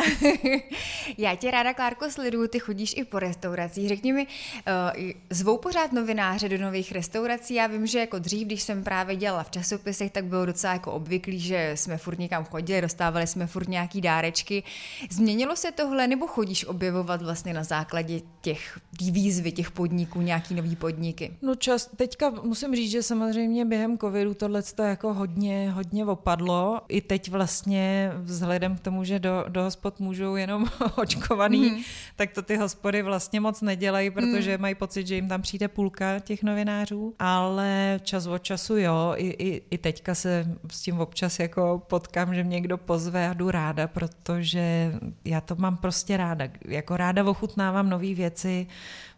Já 1.17 1.35
tě 1.35 1.51
ráda, 1.51 1.73
Klárko, 1.73 2.09
sleduju, 2.09 2.47
ty 2.47 2.59
chodíš 2.59 2.93
i 2.97 3.03
po 3.03 3.19
restauracích. 3.19 3.87
Řekni 3.87 4.13
mi, 4.13 4.27
uh, 4.27 5.11
zvou 5.29 5.57
pořád 5.57 5.91
novináře 5.91 6.49
do 6.49 6.57
nových 6.57 6.91
restaurací? 6.91 7.53
Já 7.53 7.67
vím, 7.67 7.87
že 7.87 7.99
jako 7.99 8.19
dřív, 8.19 8.47
když 8.47 8.61
jsem 8.61 8.83
právě 8.83 9.15
dělala 9.15 9.43
v 9.43 9.51
časopisech, 9.51 10.11
tak 10.11 10.25
bylo 10.25 10.45
docela 10.45 10.73
jako 10.73 10.91
obvyklý, 10.91 11.39
že 11.39 11.71
jsme 11.75 11.97
furt 11.97 12.19
někam 12.19 12.45
chodili, 12.45 12.81
dostávali 12.81 13.27
jsme 13.27 13.47
furt 13.47 13.67
nějaký 13.67 14.01
dárečky. 14.01 14.63
Změnilo 15.09 15.55
se 15.55 15.71
tohle, 15.71 16.07
nebo 16.07 16.27
chodíš 16.27 16.65
objevovat 16.65 17.21
vlastně 17.21 17.53
na 17.53 17.63
základě 17.63 18.21
těch 18.41 18.79
výzvy 19.11 19.51
těch 19.51 19.71
podniků, 19.71 20.21
nějaký 20.21 20.55
nový 20.55 20.75
podniky? 20.75 21.37
No 21.41 21.55
čas, 21.55 21.89
teďka 21.95 22.29
musím 22.29 22.75
říct, 22.75 22.91
že 22.91 23.03
samozřejmě 23.03 23.65
během 23.65 23.97
covidu 23.97 24.33
tohle 24.33 24.63
to 24.63 24.83
jako 24.83 25.13
hodně 25.13 25.46
hodně, 25.47 25.71
hodně 25.71 26.05
opadlo. 26.05 26.81
I 26.87 27.01
teď 27.01 27.29
vlastně 27.29 28.11
vzhledem 28.21 28.75
k 28.75 28.79
tomu, 28.79 29.03
že 29.03 29.19
do, 29.19 29.45
do 29.47 29.63
hospod 29.63 29.99
můžou 29.99 30.35
jenom 30.35 30.65
očkovaný, 30.95 31.69
mm. 31.69 31.83
tak 32.15 32.33
to 32.33 32.41
ty 32.41 32.57
hospody 32.57 33.01
vlastně 33.01 33.39
moc 33.39 33.61
nedělají, 33.61 34.11
protože 34.11 34.57
mm. 34.57 34.61
mají 34.61 34.75
pocit, 34.75 35.07
že 35.07 35.15
jim 35.15 35.27
tam 35.27 35.41
přijde 35.41 35.67
půlka 35.67 36.19
těch 36.19 36.43
novinářů. 36.43 37.13
Ale 37.19 37.99
čas 38.03 38.25
od 38.27 38.37
času 38.37 38.77
jo, 38.77 39.13
i, 39.15 39.27
i, 39.27 39.61
i 39.71 39.77
teďka 39.77 40.15
se 40.15 40.47
s 40.71 40.81
tím 40.81 40.99
občas 40.99 41.39
jako 41.39 41.81
potkám, 41.87 42.35
že 42.35 42.43
mě 42.43 42.55
někdo 42.55 42.77
pozve 42.77 43.29
a 43.29 43.33
jdu 43.33 43.51
ráda, 43.51 43.87
protože 43.87 44.91
já 45.25 45.41
to 45.41 45.55
mám 45.55 45.77
prostě 45.77 46.17
ráda. 46.17 46.45
Jako 46.67 46.97
ráda 46.97 47.23
ochutnávám 47.23 47.89
nové 47.89 48.13
věci, 48.13 48.67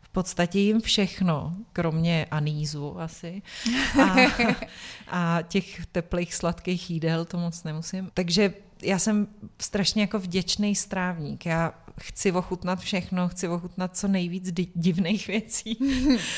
v 0.10 0.12
podstatě 0.12 0.60
jim 0.60 0.82
všechno, 0.82 1.56
kromě 1.74 2.28
anízu 2.32 3.00
asi. 3.00 3.42
A, 4.01 4.16
a 5.08 5.42
těch 5.42 5.86
teplých 5.86 6.36
sladkých 6.36 6.89
jídel 6.89 7.25
to 7.25 7.38
moc 7.38 7.63
nemusím. 7.63 8.10
Takže 8.13 8.54
já 8.84 9.00
jsem 9.00 9.28
strašně 9.62 10.01
jako 10.01 10.20
vděčný 10.20 10.75
strávník. 10.75 11.46
Já 11.46 11.74
chci 12.01 12.32
ochutnat 12.32 12.80
všechno, 12.80 13.30
chci 13.30 13.48
ochutnat 13.48 13.98
co 13.98 14.08
nejvíc 14.08 14.51
divných 14.75 15.28
věcí. 15.28 15.78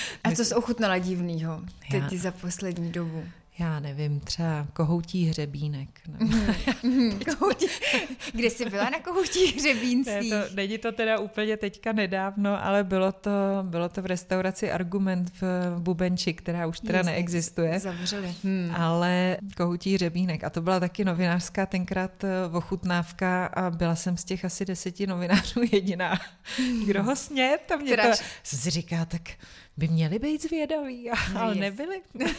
A 0.24 0.32
co 0.32 0.46
jsi 0.46 0.56
ochutnala 0.56 0.98
divného 0.98 1.62
teď 1.92 2.04
já... 2.12 2.18
za 2.18 2.32
poslední 2.32 2.92
dobu? 2.92 3.24
Já 3.60 3.80
nevím, 3.80 4.20
třeba 4.20 4.68
kohoutí 4.74 5.26
hřebínek. 5.26 5.90
Mm, 6.84 7.20
kohoutí, 7.38 7.66
kde 8.34 8.50
jsi 8.50 8.70
byla 8.70 8.90
na 8.90 9.00
kohoutí 9.00 9.46
hřebíncích? 9.58 10.32
Ne, 10.32 10.48
to, 10.48 10.56
není 10.56 10.78
to 10.78 10.92
teda 10.92 11.20
úplně 11.20 11.58
teďka 11.58 11.92
nedávno, 11.92 12.66
ale 12.66 12.84
bylo 12.84 13.12
to, 13.12 13.32
bylo 13.62 13.90
to 13.90 14.02
v 14.02 14.06
restauraci 14.06 14.72
Argument 14.72 15.32
v 15.42 15.76
Bubenči, 15.80 16.34
která 16.34 16.68
už 16.68 16.80
teda 16.80 17.00
Jistě, 17.00 17.12
neexistuje. 17.12 17.80
Zavřeli. 17.80 18.36
Hmm. 18.44 18.76
Ale 18.76 19.38
kohoutí 19.58 19.94
hřebínek. 19.94 20.44
A 20.44 20.50
to 20.50 20.62
byla 20.62 20.80
taky 20.80 21.06
novinářská 21.06 21.66
tenkrát 21.66 22.24
eh, 22.24 22.30
ochutnávka 22.52 23.46
a 23.46 23.70
byla 23.70 23.96
jsem 23.96 24.18
z 24.18 24.24
těch 24.24 24.46
asi 24.46 24.66
deseti 24.66 25.08
novinářů 25.08 25.62
jediná. 25.72 26.20
Kdo 26.86 27.04
ho 27.04 27.16
snět? 27.16 27.60
To 27.68 27.78
mě 27.78 27.98
to... 27.98 28.10
Si 28.44 28.70
říká, 28.70 29.06
tak 29.06 29.22
by 29.78 29.88
měli 29.88 30.20
být 30.20 30.42
zvědaví, 30.42 31.10
no 31.34 31.42
ale 31.42 31.52
yes. 31.52 31.60
nebyli. 31.60 32.02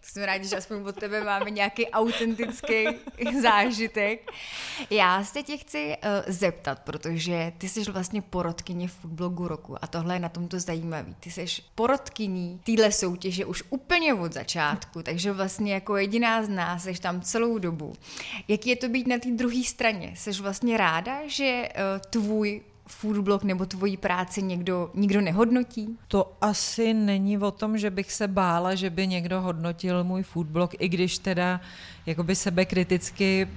to 0.00 0.02
jsem 0.02 0.22
rádi, 0.22 0.48
že 0.48 0.56
aspoň 0.56 0.82
od 0.82 0.96
tebe 0.96 1.24
máme 1.24 1.50
nějaký 1.50 1.90
autentický 1.90 2.84
zážitek. 3.42 4.30
Já 4.90 5.24
se 5.24 5.42
tě 5.42 5.56
chci 5.56 5.96
uh, 5.96 6.32
zeptat, 6.32 6.78
protože 6.78 7.52
ty 7.58 7.68
jsi 7.68 7.82
vlastně 7.82 8.22
porodkyně 8.22 8.88
foodblogu 8.88 9.48
roku 9.48 9.84
a 9.84 9.86
tohle 9.86 10.14
je 10.14 10.20
na 10.20 10.28
tomto 10.28 10.60
zajímavý. 10.60 11.14
Ty 11.20 11.30
jsi 11.30 11.46
porodkyní 11.74 12.60
téhle 12.64 12.92
soutěže 12.92 13.44
už 13.44 13.62
úplně 13.70 14.14
od 14.14 14.32
začátku, 14.32 15.02
takže 15.02 15.32
vlastně 15.32 15.74
jako 15.74 15.96
jediná 15.96 16.42
z 16.42 16.48
nás 16.48 16.84
jsi 16.84 17.00
tam 17.00 17.20
celou 17.20 17.58
dobu. 17.58 17.92
Jaký 18.48 18.70
je 18.70 18.76
to 18.76 18.88
být 18.88 19.06
na 19.06 19.18
té 19.18 19.30
druhé 19.30 19.64
straně? 19.64 20.12
Jsi 20.16 20.30
vlastně 20.30 20.76
ráda, 20.76 21.18
že 21.26 21.68
uh, 21.68 22.00
tvůj 22.10 22.60
foodblog 22.86 23.42
nebo 23.42 23.66
tvoji 23.66 23.96
práci 23.96 24.42
někdo, 24.42 24.90
nikdo 24.94 25.20
nehodnotí? 25.20 25.98
To 26.08 26.36
asi 26.40 26.94
není 26.94 27.38
o 27.38 27.50
tom, 27.50 27.78
že 27.78 27.90
bych 27.90 28.12
se 28.12 28.28
bála, 28.28 28.74
že 28.74 28.90
by 28.90 29.06
někdo 29.06 29.40
hodnotil 29.40 30.04
můj 30.04 30.22
foodblog, 30.22 30.70
i 30.78 30.88
když 30.88 31.18
teda 31.18 31.60
jakoby 32.06 32.36
sebekriticky 32.36 33.48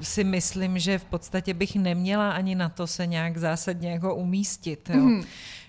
si 0.00 0.24
myslím, 0.24 0.78
že 0.78 0.98
v 0.98 1.04
podstatě 1.04 1.54
bych 1.54 1.76
neměla 1.76 2.30
ani 2.32 2.54
na 2.54 2.68
to 2.68 2.86
se 2.86 3.06
nějak 3.06 3.36
zásadně 3.36 3.90
jako 3.90 4.14
umístit. 4.14 4.90
Jo. 4.94 5.00
Mm. 5.00 5.24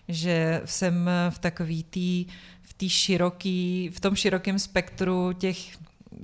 Že 0.08 0.62
jsem 0.66 1.10
v 1.30 1.40
takový 1.40 1.84
tý, 1.84 2.26
v 2.62 2.74
tý 2.74 2.90
široký, 2.90 3.90
v 3.94 4.00
tom 4.00 4.16
širokém 4.16 4.60
spektru 4.60 5.34
těch 5.34 5.58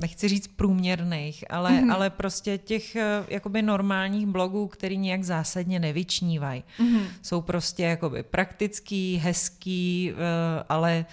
nechci 0.02 0.28
říct 0.28 0.48
průměrných, 0.48 1.44
ale, 1.50 1.72
mm-hmm. 1.72 1.94
ale 1.94 2.10
prostě 2.10 2.58
těch 2.58 2.96
eh, 2.96 3.26
jakoby 3.28 3.62
normálních 3.62 4.28
blogů, 4.28 4.68
který 4.68 4.98
nějak 4.98 5.24
zásadně 5.24 5.80
nevyčnívají. 5.80 6.64
Mm-hmm. 6.80 7.06
Jsou 7.22 7.42
prostě 7.42 7.84
jakoby 7.84 8.24
praktický, 8.24 9.18
hezký, 9.18 10.12
eh, 10.12 10.64
ale 10.70 11.06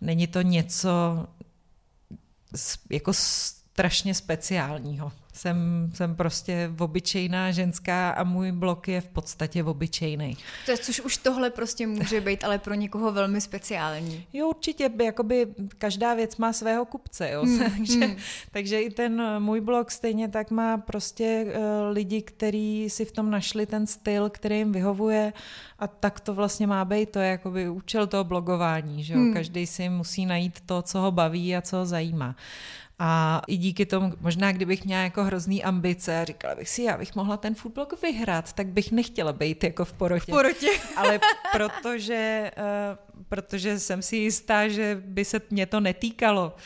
není 0.00 0.26
to 0.26 0.42
něco 0.42 1.26
jako 2.90 3.12
strašně 3.12 4.14
speciálního. 4.14 5.12
Jsem, 5.38 5.90
jsem 5.94 6.14
prostě 6.14 6.70
obyčejná 6.78 7.50
ženská 7.50 8.10
a 8.10 8.24
můj 8.24 8.52
blok 8.52 8.88
je 8.88 9.00
v 9.00 9.08
podstatě 9.08 9.64
obyčejný. 9.64 10.36
To 10.64 10.70
je, 10.70 10.78
což 10.78 11.00
už 11.00 11.16
tohle 11.16 11.50
prostě 11.50 11.86
může 11.86 12.20
být, 12.20 12.44
ale 12.44 12.58
pro 12.58 12.74
někoho 12.74 13.12
velmi 13.12 13.40
speciální. 13.40 14.24
Jo, 14.32 14.48
určitě, 14.48 14.90
jakoby 15.04 15.46
každá 15.78 16.14
věc 16.14 16.36
má 16.36 16.52
svého 16.52 16.84
kupce, 16.84 17.30
jo. 17.30 17.42
Hmm, 17.42 17.58
takže, 17.76 18.06
hmm. 18.06 18.16
takže 18.50 18.80
i 18.80 18.90
ten 18.90 19.22
můj 19.38 19.60
blog 19.60 19.90
stejně 19.90 20.28
tak 20.28 20.50
má 20.50 20.78
prostě 20.78 21.44
uh, 21.46 21.52
lidi, 21.90 22.22
kteří 22.22 22.90
si 22.90 23.04
v 23.04 23.12
tom 23.12 23.30
našli 23.30 23.66
ten 23.66 23.86
styl, 23.86 24.30
který 24.30 24.58
jim 24.58 24.72
vyhovuje 24.72 25.32
a 25.78 25.86
tak 25.86 26.20
to 26.20 26.34
vlastně 26.34 26.66
má 26.66 26.84
být, 26.84 27.10
to 27.10 27.18
je 27.18 27.30
jakoby 27.30 27.68
účel 27.68 28.06
toho 28.06 28.24
blogování, 28.24 29.04
že 29.04 29.14
jo. 29.14 29.20
Hmm. 29.20 29.34
Každý 29.34 29.66
si 29.66 29.88
musí 29.88 30.26
najít 30.26 30.60
to, 30.66 30.82
co 30.82 30.98
ho 30.98 31.10
baví 31.10 31.56
a 31.56 31.62
co 31.62 31.76
ho 31.76 31.86
zajímá. 31.86 32.36
A 32.98 33.42
i 33.46 33.56
díky 33.56 33.86
tomu, 33.86 34.12
možná 34.20 34.52
kdybych 34.52 34.84
měla 34.84 35.02
jako 35.02 35.24
hrozný 35.24 35.64
ambice 35.64 36.20
a 36.20 36.24
říkala 36.24 36.54
bych 36.54 36.68
si, 36.68 36.82
já 36.82 36.98
bych 36.98 37.14
mohla 37.14 37.36
ten 37.36 37.54
foodblog 37.54 38.02
vyhrát, 38.02 38.52
tak 38.52 38.66
bych 38.66 38.92
nechtěla 38.92 39.32
být 39.32 39.64
jako 39.64 39.84
v 39.84 39.92
porotě. 39.92 40.32
V 40.32 40.34
porotě. 40.34 40.68
Ale 40.96 41.20
protože, 41.52 42.50
uh, 42.56 43.24
protože 43.28 43.78
jsem 43.78 44.02
si 44.02 44.16
jistá, 44.16 44.68
že 44.68 45.02
by 45.04 45.24
se 45.24 45.40
mě 45.50 45.66
to 45.66 45.80
netýkalo, 45.80 46.56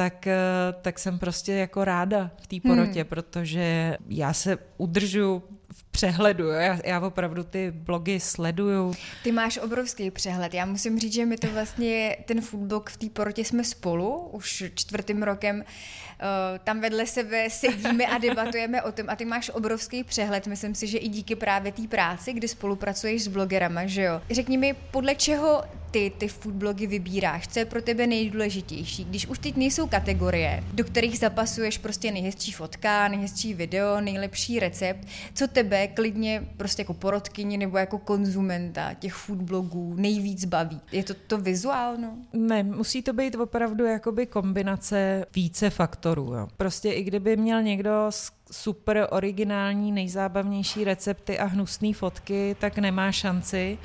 tak, 0.00 0.26
uh, 0.26 0.82
tak 0.82 0.98
jsem 0.98 1.18
prostě 1.18 1.52
jako 1.52 1.84
ráda 1.84 2.30
v 2.42 2.46
té 2.46 2.56
porotě, 2.68 3.00
hmm. 3.00 3.08
protože 3.08 3.96
já 4.08 4.32
se 4.32 4.58
udržu 4.76 5.42
v 5.72 5.84
přehledu. 5.84 6.44
Jo? 6.44 6.52
Já, 6.52 6.78
já 6.84 7.00
opravdu 7.00 7.44
ty 7.44 7.70
blogy 7.70 8.20
sleduju. 8.20 8.94
Ty 9.22 9.32
máš 9.32 9.58
obrovský 9.58 10.10
přehled. 10.10 10.54
Já 10.54 10.66
musím 10.66 10.98
říct, 10.98 11.12
že 11.12 11.26
my 11.26 11.36
to 11.36 11.50
vlastně, 11.50 12.16
ten 12.24 12.40
foodblog 12.40 12.90
v 12.90 12.96
té 12.96 13.08
porotě 13.08 13.44
jsme 13.44 13.64
spolu 13.64 14.28
už 14.32 14.64
čtvrtým 14.74 15.22
rokem. 15.22 15.56
Uh, 15.56 16.58
tam 16.64 16.80
vedle 16.80 17.06
sebe 17.06 17.50
sedíme 17.50 18.06
a 18.06 18.18
debatujeme 18.18 18.82
o 18.82 18.92
tom 18.92 19.06
a 19.08 19.16
ty 19.16 19.24
máš 19.24 19.50
obrovský 19.50 20.04
přehled. 20.04 20.46
Myslím 20.46 20.74
si, 20.74 20.86
že 20.86 20.98
i 20.98 21.08
díky 21.08 21.36
právě 21.36 21.72
té 21.72 21.82
práci, 21.82 22.32
kdy 22.32 22.48
spolupracuješ 22.48 23.24
s 23.24 23.28
blogerama, 23.28 23.86
že 23.86 24.02
jo. 24.02 24.20
Řekni 24.30 24.58
mi, 24.58 24.74
podle 24.90 25.14
čeho 25.14 25.64
ty 25.90 26.12
ty 26.18 26.28
foodblogy 26.28 26.86
vybíráš? 26.86 27.48
Co 27.48 27.58
je 27.58 27.64
pro 27.64 27.82
tebe 27.82 28.06
nejdůležitější? 28.06 29.04
Když 29.04 29.26
už 29.26 29.38
teď 29.38 29.56
nejsou 29.56 29.86
kategorie, 29.86 30.64
do 30.72 30.84
kterých 30.84 31.18
zapasuješ 31.18 31.78
prostě 31.78 32.12
nejhezčí 32.12 32.52
fotka, 32.52 33.08
nejhezčí 33.08 33.54
video, 33.54 34.00
nejlepší 34.00 34.60
recept, 34.60 35.06
co 35.34 35.48
tebe 35.48 35.88
klidně 35.88 36.48
prostě 36.56 36.82
jako 36.82 36.94
porodkyni 36.94 37.56
nebo 37.56 37.78
jako 37.78 37.98
konzumenta 37.98 38.94
těch 38.94 39.14
foodblogů 39.14 39.94
nejvíc 39.94 40.44
baví? 40.44 40.80
Je 40.92 41.04
to 41.04 41.14
to 41.26 41.38
vizuálno? 41.38 42.16
Ne, 42.32 42.62
musí 42.62 43.02
to 43.02 43.12
být 43.12 43.34
opravdu 43.34 43.84
jakoby 43.84 44.26
kombinace 44.26 45.26
více 45.34 45.70
faktorů. 45.70 46.34
Jo. 46.34 46.48
Prostě 46.56 46.92
i 46.92 47.02
kdyby 47.02 47.36
měl 47.36 47.62
někdo 47.62 48.10
super 48.52 49.06
originální, 49.10 49.92
nejzábavnější 49.92 50.84
recepty 50.84 51.38
a 51.38 51.44
hnusné 51.44 51.94
fotky, 51.94 52.56
tak 52.60 52.78
nemá 52.78 53.12
šanci. 53.12 53.78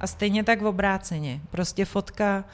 A 0.00 0.06
stejně 0.06 0.44
tak 0.44 0.62
v 0.62 0.66
obráceně. 0.66 1.40
Prostě 1.50 1.84
fotka 1.84 2.44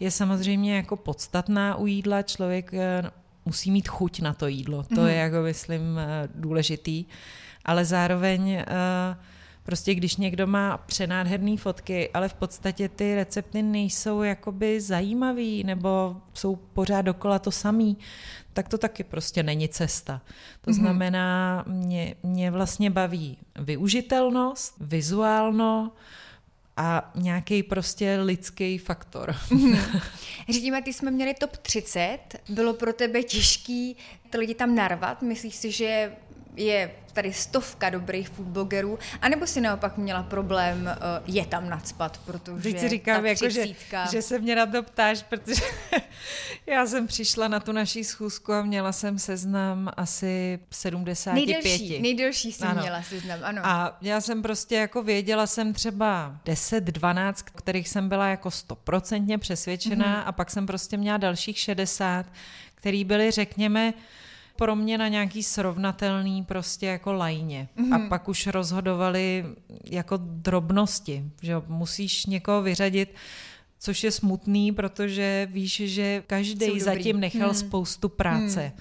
je 0.00 0.10
samozřejmě 0.10 0.76
jako 0.76 0.96
podstatná 0.96 1.76
u 1.76 1.86
jídla, 1.86 2.22
člověk 2.22 2.74
eh, 2.74 3.10
musí 3.44 3.70
mít 3.70 3.88
chuť 3.88 4.20
na 4.20 4.34
to 4.34 4.46
jídlo. 4.46 4.82
To 4.82 5.00
mm. 5.00 5.06
je 5.06 5.14
jako, 5.14 5.42
myslím, 5.42 5.98
eh, 5.98 6.28
důležitý. 6.34 7.04
Ale 7.64 7.84
zároveň 7.84 8.50
eh, 8.50 8.64
prostě 9.64 9.94
když 9.94 10.16
někdo 10.16 10.46
má 10.46 10.78
přenádherné 10.78 11.56
fotky, 11.56 12.10
ale 12.14 12.28
v 12.28 12.34
podstatě 12.34 12.88
ty 12.88 13.14
recepty 13.14 13.62
nejsou 13.62 14.22
jakoby 14.22 14.80
zajímavý 14.80 15.64
nebo 15.64 16.16
jsou 16.34 16.56
pořád 16.56 17.02
dokola 17.02 17.38
to 17.38 17.50
samý, 17.50 17.98
tak 18.52 18.68
to 18.68 18.78
taky 18.78 19.04
prostě 19.04 19.42
není 19.42 19.68
cesta. 19.68 20.20
To 20.60 20.70
mm-hmm. 20.70 20.74
znamená, 20.74 21.64
mě, 21.66 22.14
mě 22.22 22.50
vlastně 22.50 22.90
baví 22.90 23.38
využitelnost, 23.58 24.74
vizuálno, 24.80 25.92
a 26.76 27.10
nějaký 27.14 27.62
prostě 27.62 28.18
lidský 28.22 28.78
faktor. 28.78 29.36
Mhm. 29.50 30.00
Řídíme, 30.48 30.82
ty 30.82 30.92
jsme 30.92 31.10
měli 31.10 31.34
top 31.34 31.56
30, 31.56 32.18
bylo 32.48 32.74
pro 32.74 32.92
tebe 32.92 33.22
těžký 33.22 33.96
ty 34.30 34.38
lidi 34.38 34.54
tam 34.54 34.74
narvat? 34.74 35.22
Myslíš 35.22 35.54
si, 35.54 35.72
že 35.72 36.12
je 36.56 36.90
tady 37.14 37.32
stovka 37.32 37.90
dobrých 37.90 38.28
foodblogerů, 38.28 38.98
anebo 39.20 39.46
si 39.46 39.60
naopak 39.60 39.98
měla 39.98 40.22
problém 40.22 40.82
uh, 40.82 41.34
je 41.34 41.46
tam 41.46 41.68
nadspat, 41.70 42.20
protože 42.24 42.62
Teď 42.62 42.78
si 42.78 42.88
říkám, 42.88 43.26
jako, 43.26 43.48
že, 43.48 43.66
že 44.10 44.22
se 44.22 44.38
mě 44.38 44.56
na 44.56 44.66
to 44.66 44.82
ptáš, 44.82 45.22
protože 45.22 45.62
já 46.66 46.86
jsem 46.86 47.06
přišla 47.06 47.48
na 47.48 47.60
tu 47.60 47.72
naší 47.72 48.04
schůzku 48.04 48.52
a 48.52 48.62
měla 48.62 48.92
jsem 48.92 49.18
seznam 49.18 49.90
asi 49.96 50.58
75. 50.70 51.46
Nejdelší, 51.46 52.02
nejdelší 52.02 52.52
jsem 52.52 52.68
ano. 52.68 52.80
měla 52.80 53.02
seznam, 53.02 53.38
ano. 53.42 53.62
A 53.64 53.98
já 54.02 54.20
jsem 54.20 54.42
prostě 54.42 54.74
jako 54.74 55.02
věděla 55.02 55.46
jsem 55.46 55.72
třeba 55.72 56.36
10, 56.44 56.84
12, 56.84 57.42
kterých 57.42 57.88
jsem 57.88 58.08
byla 58.08 58.28
jako 58.28 58.50
stoprocentně 58.50 59.38
přesvědčená 59.38 60.22
mm-hmm. 60.22 60.28
a 60.28 60.32
pak 60.32 60.50
jsem 60.50 60.66
prostě 60.66 60.96
měla 60.96 61.16
dalších 61.16 61.58
60, 61.58 62.26
který 62.74 63.04
byly, 63.04 63.30
řekněme, 63.30 63.94
pro 64.56 64.76
mě 64.76 64.98
na 64.98 65.08
nějaký 65.08 65.42
srovnatelný 65.42 66.44
prostě 66.44 66.86
jako 66.86 67.12
lajně. 67.12 67.68
Mm-hmm. 67.76 67.94
A 67.94 67.98
mhm. 67.98 68.08
pak 68.08 68.28
už 68.28 68.46
rozhodovali 68.46 69.44
jako 69.84 70.16
drobnosti, 70.22 71.24
že 71.42 71.54
musíš 71.66 72.26
někoho 72.26 72.62
vyřadit, 72.62 73.14
což 73.78 74.04
je 74.04 74.10
smutný, 74.10 74.72
protože 74.72 75.48
víš, 75.52 75.82
že 75.84 76.22
každý 76.26 76.80
zatím 76.80 77.20
nechal 77.20 77.48
mm. 77.48 77.54
spoustu 77.54 78.08
práce. 78.08 78.72
Mm. 78.74 78.80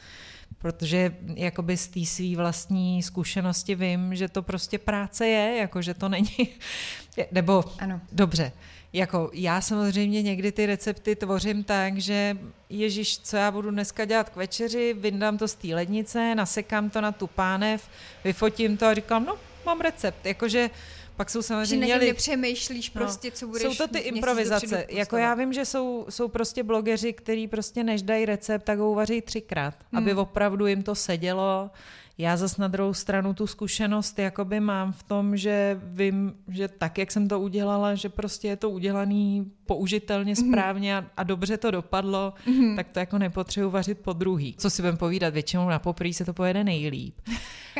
Protože 0.57 1.15
jakoby 1.35 1.77
z 1.77 1.87
té 1.87 2.05
své 2.05 2.35
vlastní 2.35 3.03
zkušenosti 3.03 3.75
vím, 3.75 4.15
že 4.15 4.27
to 4.27 4.41
prostě 4.41 4.77
práce 4.77 5.27
je, 5.27 5.57
jako 5.57 5.81
že 5.81 5.93
to 5.93 6.09
není, 6.09 6.49
nebo 7.31 7.63
ano. 7.79 8.01
dobře, 8.11 8.51
jako 8.93 9.29
já 9.33 9.61
samozřejmě 9.61 10.21
někdy 10.21 10.51
ty 10.51 10.65
recepty 10.65 11.15
tvořím 11.15 11.63
tak, 11.63 11.97
že 11.97 12.37
Ježíš, 12.69 13.19
co 13.19 13.37
já 13.37 13.51
budu 13.51 13.71
dneska 13.71 14.05
dělat 14.05 14.29
k 14.29 14.35
večeři, 14.35 14.93
vyndám 14.93 15.37
to 15.37 15.47
z 15.47 15.55
té 15.55 15.67
lednice, 15.67 16.35
nasekám 16.35 16.89
to 16.89 17.01
na 17.01 17.11
tu 17.11 17.27
pánev, 17.27 17.89
vyfotím 18.23 18.77
to 18.77 18.85
a 18.85 18.93
říkám, 18.93 19.25
no, 19.25 19.35
mám 19.65 19.81
recept. 19.81 20.25
Jakože 20.25 20.69
pak 21.15 21.29
jsou 21.29 21.41
samozřejmě... 21.41 21.87
Že 21.87 21.99
nepřemýšlíš 21.99 22.91
no, 22.91 23.01
prostě, 23.01 23.31
co 23.31 23.47
budeš 23.47 23.63
Jsou 23.63 23.75
to 23.75 23.87
ty 23.87 23.99
improvizace. 23.99 24.85
Jako 24.89 25.17
já 25.17 25.33
vím, 25.33 25.53
že 25.53 25.65
jsou, 25.65 26.05
jsou 26.09 26.27
prostě 26.27 26.63
blogeři, 26.63 27.13
kteří 27.13 27.47
prostě 27.47 27.83
než 27.83 28.01
dají 28.01 28.25
recept, 28.25 28.63
tak 28.63 28.79
ho 28.79 28.91
uvaří 28.91 29.21
třikrát, 29.21 29.73
hmm. 29.91 30.03
aby 30.03 30.13
opravdu 30.13 30.67
jim 30.67 30.83
to 30.83 30.95
sedělo 30.95 31.69
já 32.17 32.37
zas 32.37 32.57
na 32.57 32.67
druhou 32.67 32.93
stranu 32.93 33.33
tu 33.33 33.47
zkušenost 33.47 34.19
jakoby 34.19 34.59
mám 34.59 34.91
v 34.91 35.03
tom, 35.03 35.37
že 35.37 35.81
vím, 35.83 36.33
že 36.47 36.67
tak, 36.67 36.97
jak 36.97 37.11
jsem 37.11 37.27
to 37.27 37.39
udělala, 37.39 37.95
že 37.95 38.09
prostě 38.09 38.47
je 38.47 38.55
to 38.55 38.69
udělaný 38.69 39.51
použitelně 39.65 40.33
mhm. 40.37 40.49
správně 40.49 40.97
a, 40.97 41.05
a 41.17 41.23
dobře 41.23 41.57
to 41.57 41.71
dopadlo, 41.71 42.33
mm-hmm. 42.47 42.75
tak 42.75 42.89
to 42.89 42.99
jako 42.99 43.17
nepotřebuji 43.17 43.69
vařit 43.69 43.99
po 43.99 44.13
druhý. 44.13 44.55
Co 44.57 44.69
si 44.69 44.81
budem 44.81 44.97
povídat, 44.97 45.33
většinou 45.33 45.69
na 45.69 45.79
poprý 45.79 46.13
se 46.13 46.25
to 46.25 46.33
pojede 46.33 46.63
nejlíp. 46.63 47.15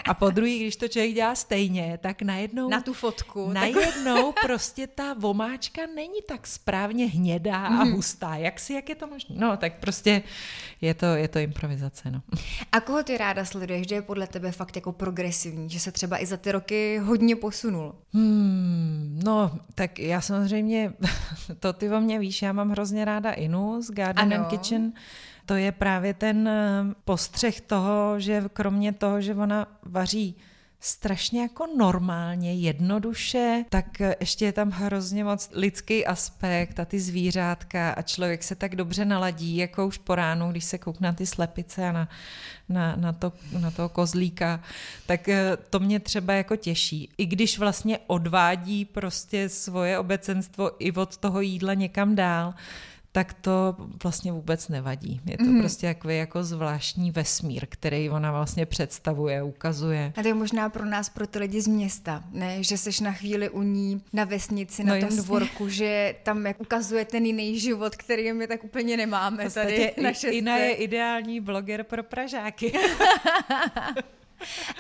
A 0.08 0.14
po 0.14 0.30
druhý, 0.30 0.60
když 0.60 0.76
to 0.76 0.88
člověk 0.88 1.14
dělá 1.14 1.36
stejně, 1.36 2.00
tak 2.02 2.22
najednou... 2.22 2.70
Na 2.70 2.82
tu 2.82 2.94
fotku. 2.94 3.50
Najednou 3.54 4.34
prostě 4.42 4.88
ta 4.88 5.14
vomáčka 5.14 5.82
není 5.96 6.22
tak 6.28 6.48
správně 6.48 7.06
hnědá 7.06 7.66
a 7.66 7.84
mhm. 7.84 7.92
hustá. 7.92 8.36
Jak 8.36 8.60
si, 8.60 8.74
jak 8.74 8.90
je 8.90 8.96
to 8.96 9.08
možné? 9.08 9.36
No, 9.40 9.58
tak 9.58 9.80
prostě 9.80 10.24
je 10.82 10.94
to, 10.94 11.06
je 11.06 11.28
to 11.28 11.40
improvizace, 11.40 12.12
no. 12.12 12.22
A 12.72 12.80
koho 12.80 13.04
ty 13.04 13.18
ráda 13.18 13.46
sleduješ, 13.46 13.90
že 13.90 13.96
je 13.96 14.02
podle 14.02 14.28
tebe 14.34 14.52
fakt 14.52 14.76
jako 14.76 14.92
progresivní, 14.92 15.70
že 15.70 15.80
se 15.80 15.92
třeba 15.92 16.22
i 16.22 16.26
za 16.26 16.38
ty 16.38 16.52
roky 16.52 16.98
hodně 16.98 17.36
posunul? 17.36 17.96
Hmm, 18.14 19.20
no, 19.24 19.60
tak 19.76 20.00
já 20.00 20.22
samozřejmě, 20.22 20.94
to 21.60 21.74
ty 21.74 21.90
o 21.90 22.02
mě 22.02 22.20
víš, 22.20 22.42
já 22.42 22.54
mám 22.54 22.70
hrozně 22.70 23.06
ráda 23.06 23.32
Inu 23.32 23.82
z 23.82 23.92
Garden 23.92 24.34
ano. 24.34 24.44
and 24.44 24.50
Kitchen, 24.50 24.94
to 25.46 25.56
je 25.56 25.72
právě 25.72 26.14
ten 26.14 26.48
eh, 26.48 26.84
postřeh 27.06 27.62
toho, 27.62 28.20
že 28.20 28.44
kromě 28.54 28.94
toho, 28.94 29.22
že 29.22 29.36
ona 29.36 29.68
vaří 29.84 30.36
strašně 30.86 31.42
jako 31.42 31.68
normálně, 31.78 32.54
jednoduše, 32.54 33.66
tak 33.70 33.86
ještě 34.20 34.46
je 34.46 34.52
tam 34.52 34.72
hrozně 34.72 35.24
moc 35.24 35.50
lidský 35.54 36.06
aspekt 36.06 36.80
a 36.80 36.86
ty 36.86 37.00
zvířátka 37.00 37.92
a 37.92 38.02
člověk 38.02 38.44
se 38.44 38.56
tak 38.56 38.76
dobře 38.76 39.06
naladí, 39.06 39.58
jako 39.58 39.88
už 39.88 39.98
po 39.98 40.16
ránu, 40.16 40.52
když 40.52 40.66
se 40.66 40.78
koukne 40.78 41.08
na 41.08 41.14
ty 41.14 41.26
slepice 41.26 41.90
a 41.90 41.92
na, 41.92 42.10
na, 42.70 42.96
na, 42.96 43.14
to, 43.14 43.34
na 43.60 43.72
toho 43.72 43.90
kozlíka, 43.90 44.64
tak 45.06 45.30
eh, 45.30 45.58
to 45.70 45.80
mě 45.80 46.00
třeba 46.00 46.34
jako 46.34 46.56
těší. 46.56 47.10
I 47.18 47.26
když 47.26 47.60
vlastně 47.60 48.00
odvádí 48.08 48.86
prostě 48.86 49.50
svoje 49.50 50.00
obecenstvo 50.00 50.72
i 50.80 50.92
od 50.92 51.18
toho 51.18 51.42
jídla 51.42 51.74
někam 51.74 52.16
dál, 52.16 52.54
tak 53.16 53.34
to 53.34 53.76
vlastně 54.04 54.32
vůbec 54.32 54.70
nevadí. 54.70 55.22
Je 55.26 55.38
to 55.38 55.44
mm. 55.44 55.60
prostě 55.60 55.88
takový 55.88 56.18
jako 56.18 56.44
zvláštní 56.44 57.12
vesmír, 57.12 57.66
který 57.70 58.10
ona 58.10 58.32
vlastně 58.32 58.66
představuje, 58.66 59.44
ukazuje. 59.44 60.14
A 60.18 60.22
to 60.22 60.28
je 60.28 60.34
možná 60.34 60.70
pro 60.70 60.86
nás, 60.86 61.10
pro 61.10 61.28
ty 61.28 61.40
lidi 61.40 61.62
z 61.62 61.68
města, 61.68 62.24
ne? 62.32 62.64
že 62.64 62.78
seš 62.78 63.00
na 63.00 63.12
chvíli 63.12 63.50
u 63.50 63.62
ní 63.62 64.02
na 64.14 64.24
vesnici, 64.24 64.84
na 64.84 64.96
no 64.96 65.00
tom 65.00 65.10
jasně. 65.10 65.24
dvorku, 65.24 65.70
že 65.70 66.16
tam 66.24 66.46
jak 66.46 66.62
ukazuje 66.62 67.06
ten 67.06 67.26
jiný 67.26 67.60
život, 67.60 67.96
který 67.96 68.34
my 68.34 68.48
tak 68.48 68.64
úplně 68.64 68.98
nemáme 68.98 69.50
tady 69.50 69.94
na 70.02 70.12
Ina 70.32 70.58
je 70.58 70.74
ideální 70.74 71.40
bloger 71.40 71.84
pro 71.84 72.04
Pražáky. 72.04 72.74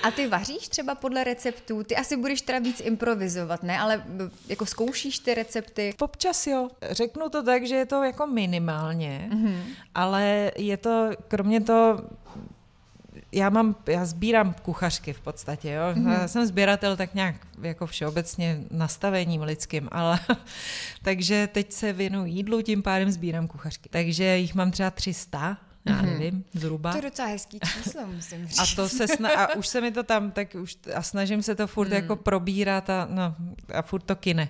A 0.03 0.11
ty 0.11 0.27
vaříš 0.27 0.67
třeba 0.67 0.95
podle 0.95 1.23
receptů? 1.23 1.83
Ty 1.83 1.95
asi 1.95 2.17
budeš 2.17 2.41
teda 2.41 2.59
víc 2.59 2.79
improvizovat, 2.79 3.63
ne? 3.63 3.79
Ale 3.79 4.03
jako 4.47 4.65
zkoušíš 4.65 5.19
ty 5.19 5.33
recepty? 5.33 5.93
Občas 5.99 6.47
jo. 6.47 6.69
Řeknu 6.91 7.29
to 7.29 7.43
tak, 7.43 7.67
že 7.67 7.75
je 7.75 7.85
to 7.85 8.03
jako 8.03 8.27
minimálně, 8.27 9.29
mm-hmm. 9.33 9.61
ale 9.95 10.51
je 10.57 10.77
to, 10.77 11.09
kromě 11.27 11.61
to, 11.61 12.01
já 13.31 13.49
mám, 13.49 13.75
já 13.87 14.05
sbírám 14.05 14.55
kuchařky 14.61 15.13
v 15.13 15.21
podstatě, 15.21 15.71
jo. 15.71 15.83
Mm-hmm. 15.93 16.11
Já 16.11 16.27
jsem 16.27 16.45
sběratel 16.45 16.97
tak 16.97 17.13
nějak 17.13 17.35
jako 17.61 17.85
všeobecně 17.85 18.59
nastavením 18.71 19.41
lidským, 19.41 19.89
ale 19.91 20.19
takže 21.03 21.47
teď 21.51 21.71
se 21.71 21.93
věnuji 21.93 22.31
jídlu, 22.31 22.61
tím 22.61 22.83
pádem 22.83 23.11
sbírám 23.11 23.47
kuchařky. 23.47 23.89
Takže 23.89 24.37
jich 24.37 24.55
mám 24.55 24.71
třeba 24.71 24.91
300 24.91 25.57
já 25.85 25.93
mm-hmm. 25.93 26.05
nevím, 26.05 26.45
zhruba. 26.53 26.91
To 26.91 26.97
je 26.97 27.01
docela 27.01 27.27
hezký 27.27 27.59
číslo, 27.59 28.07
musím 28.15 28.47
říct. 28.47 28.59
A 28.59 28.75
to 28.75 28.89
se 28.89 29.05
sna- 29.05 29.37
a 29.37 29.55
už 29.55 29.67
se 29.67 29.81
mi 29.81 29.91
to 29.91 30.03
tam, 30.03 30.31
tak 30.31 30.55
už 30.55 30.77
a 30.95 31.01
snažím 31.01 31.43
se 31.43 31.55
to 31.55 31.67
furt 31.67 31.87
mm. 31.87 31.93
jako 31.93 32.15
probírat 32.15 32.89
a, 32.89 33.07
no, 33.09 33.35
a 33.73 33.81
furt 33.81 34.03
to 34.03 34.15
kine. 34.15 34.49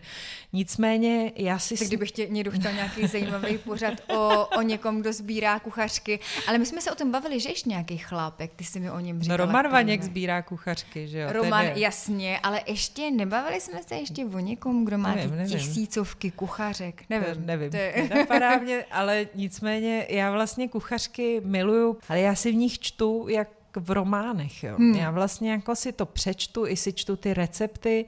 Nicméně 0.53 1.31
já 1.35 1.59
si... 1.59 1.77
Tak 1.77 1.87
kdybych 1.87 2.11
tě 2.11 2.27
někdo 2.29 2.51
chtěl 2.51 2.73
nějaký 2.73 3.07
zajímavý 3.13 3.57
pořad 3.57 3.93
o, 4.07 4.47
o 4.57 4.61
někom, 4.61 5.01
kdo 5.01 5.13
sbírá 5.13 5.59
kuchařky, 5.59 6.19
ale 6.47 6.57
my 6.57 6.65
jsme 6.65 6.81
se 6.81 6.91
o 6.91 6.95
tom 6.95 7.11
bavili, 7.11 7.39
že 7.39 7.49
ještě 7.49 7.69
nějaký 7.69 7.97
chlápek, 7.97 8.51
ty 8.55 8.63
jsi 8.63 8.79
mi 8.79 8.91
o 8.91 8.99
něm 8.99 9.21
říkala. 9.21 9.37
No 9.37 9.45
Roman 9.45 9.71
Vaněk 9.71 10.03
sbírá 10.03 10.41
kuchařky, 10.41 11.07
že 11.07 11.19
jo? 11.19 11.33
Roman, 11.33 11.65
tedy... 11.65 11.81
jasně, 11.81 12.39
ale 12.43 12.61
ještě 12.67 13.11
nebavili 13.11 13.61
jsme 13.61 13.83
se 13.83 13.95
ještě 13.95 14.25
o 14.25 14.39
někom, 14.39 14.85
kdo 14.85 14.97
má 14.97 15.15
nevím, 15.15 15.35
nevím. 15.35 15.57
tisícovky 15.57 16.31
kuchařek, 16.31 17.03
nevím. 17.09 17.35
To, 17.35 17.41
nevím, 17.41 17.71
to 17.71 17.77
je... 17.77 18.09
napadá 18.15 18.57
mě, 18.57 18.85
ale 18.91 19.27
nicméně 19.35 20.05
já 20.09 20.31
vlastně 20.31 20.69
kuchařky 20.69 21.41
miluju, 21.45 21.97
ale 22.09 22.19
já 22.19 22.35
si 22.35 22.51
v 22.51 22.55
nich 22.55 22.79
čtu 22.79 23.25
jak 23.29 23.47
v 23.77 23.91
románech. 23.91 24.63
Jo. 24.63 24.75
Hmm. 24.77 24.95
Já 24.95 25.11
vlastně 25.11 25.51
jako 25.51 25.75
si 25.75 25.91
to 25.91 26.05
přečtu, 26.05 26.67
i 26.67 26.77
si 26.77 26.93
čtu 26.93 27.15
ty 27.15 27.33
recepty 27.33 28.05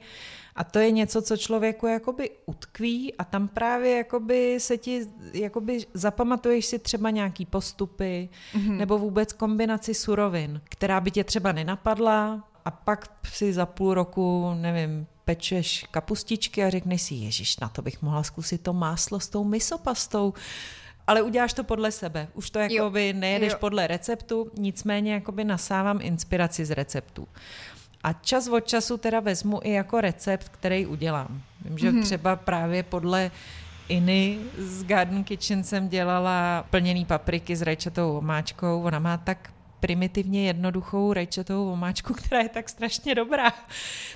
a 0.56 0.64
to 0.64 0.78
je 0.78 0.90
něco, 0.90 1.22
co 1.22 1.36
člověku 1.36 1.86
jakoby 1.86 2.30
utkví 2.46 3.14
a 3.14 3.24
tam 3.24 3.48
právě 3.48 3.96
jakoby 3.96 4.60
se 4.60 4.78
ti, 4.78 5.06
jakoby 5.32 5.78
zapamatuješ 5.94 6.66
si 6.66 6.78
třeba 6.78 7.10
nějaký 7.10 7.46
postupy 7.46 8.28
hmm. 8.52 8.78
nebo 8.78 8.98
vůbec 8.98 9.32
kombinaci 9.32 9.94
surovin, 9.94 10.60
která 10.64 11.00
by 11.00 11.10
tě 11.10 11.24
třeba 11.24 11.52
nenapadla 11.52 12.48
a 12.64 12.70
pak 12.70 13.06
si 13.32 13.52
za 13.52 13.66
půl 13.66 13.94
roku, 13.94 14.54
nevím, 14.54 15.06
pečeš 15.24 15.84
kapustičky 15.90 16.64
a 16.64 16.70
řekneš 16.70 17.02
si, 17.02 17.14
ježiš, 17.14 17.58
na 17.58 17.68
to 17.68 17.82
bych 17.82 18.02
mohla 18.02 18.22
zkusit 18.22 18.62
to 18.62 18.72
máslo 18.72 19.20
s 19.20 19.28
tou 19.28 19.44
misopastou 19.44 20.34
ale 21.06 21.22
uděláš 21.22 21.52
to 21.52 21.64
podle 21.64 21.92
sebe. 21.92 22.28
Už 22.34 22.50
to 22.50 22.58
jakoby 22.58 23.06
jo. 23.08 23.12
nejedeš 23.16 23.52
jo. 23.52 23.58
podle 23.60 23.86
receptu, 23.86 24.50
nicméně 24.58 25.14
jakoby 25.14 25.44
nasávám 25.44 25.98
inspiraci 26.02 26.64
z 26.64 26.70
receptu. 26.70 27.28
A 28.04 28.12
čas 28.12 28.48
od 28.48 28.60
času 28.60 28.96
teda 28.96 29.20
vezmu 29.20 29.60
i 29.62 29.70
jako 29.70 30.00
recept, 30.00 30.48
který 30.48 30.86
udělám. 30.86 31.42
Vím, 31.64 31.78
že 31.78 31.90
mm-hmm. 31.90 32.02
třeba 32.02 32.36
právě 32.36 32.82
podle 32.82 33.30
Iny 33.88 34.38
z 34.58 34.84
Garden 34.84 35.24
Kitchen 35.24 35.64
jsem 35.64 35.88
dělala 35.88 36.64
plněný 36.70 37.04
papriky 37.04 37.56
s 37.56 37.62
rajčatou 37.62 38.18
omáčkou. 38.18 38.82
Ona 38.82 38.98
má 38.98 39.16
tak 39.16 39.50
primitivně 39.80 40.46
jednoduchou 40.46 41.12
rajčatovou 41.12 41.72
omáčku, 41.72 42.14
která 42.24 42.40
je 42.40 42.48
tak 42.48 42.68
strašně 42.68 43.14
dobrá. 43.14 43.52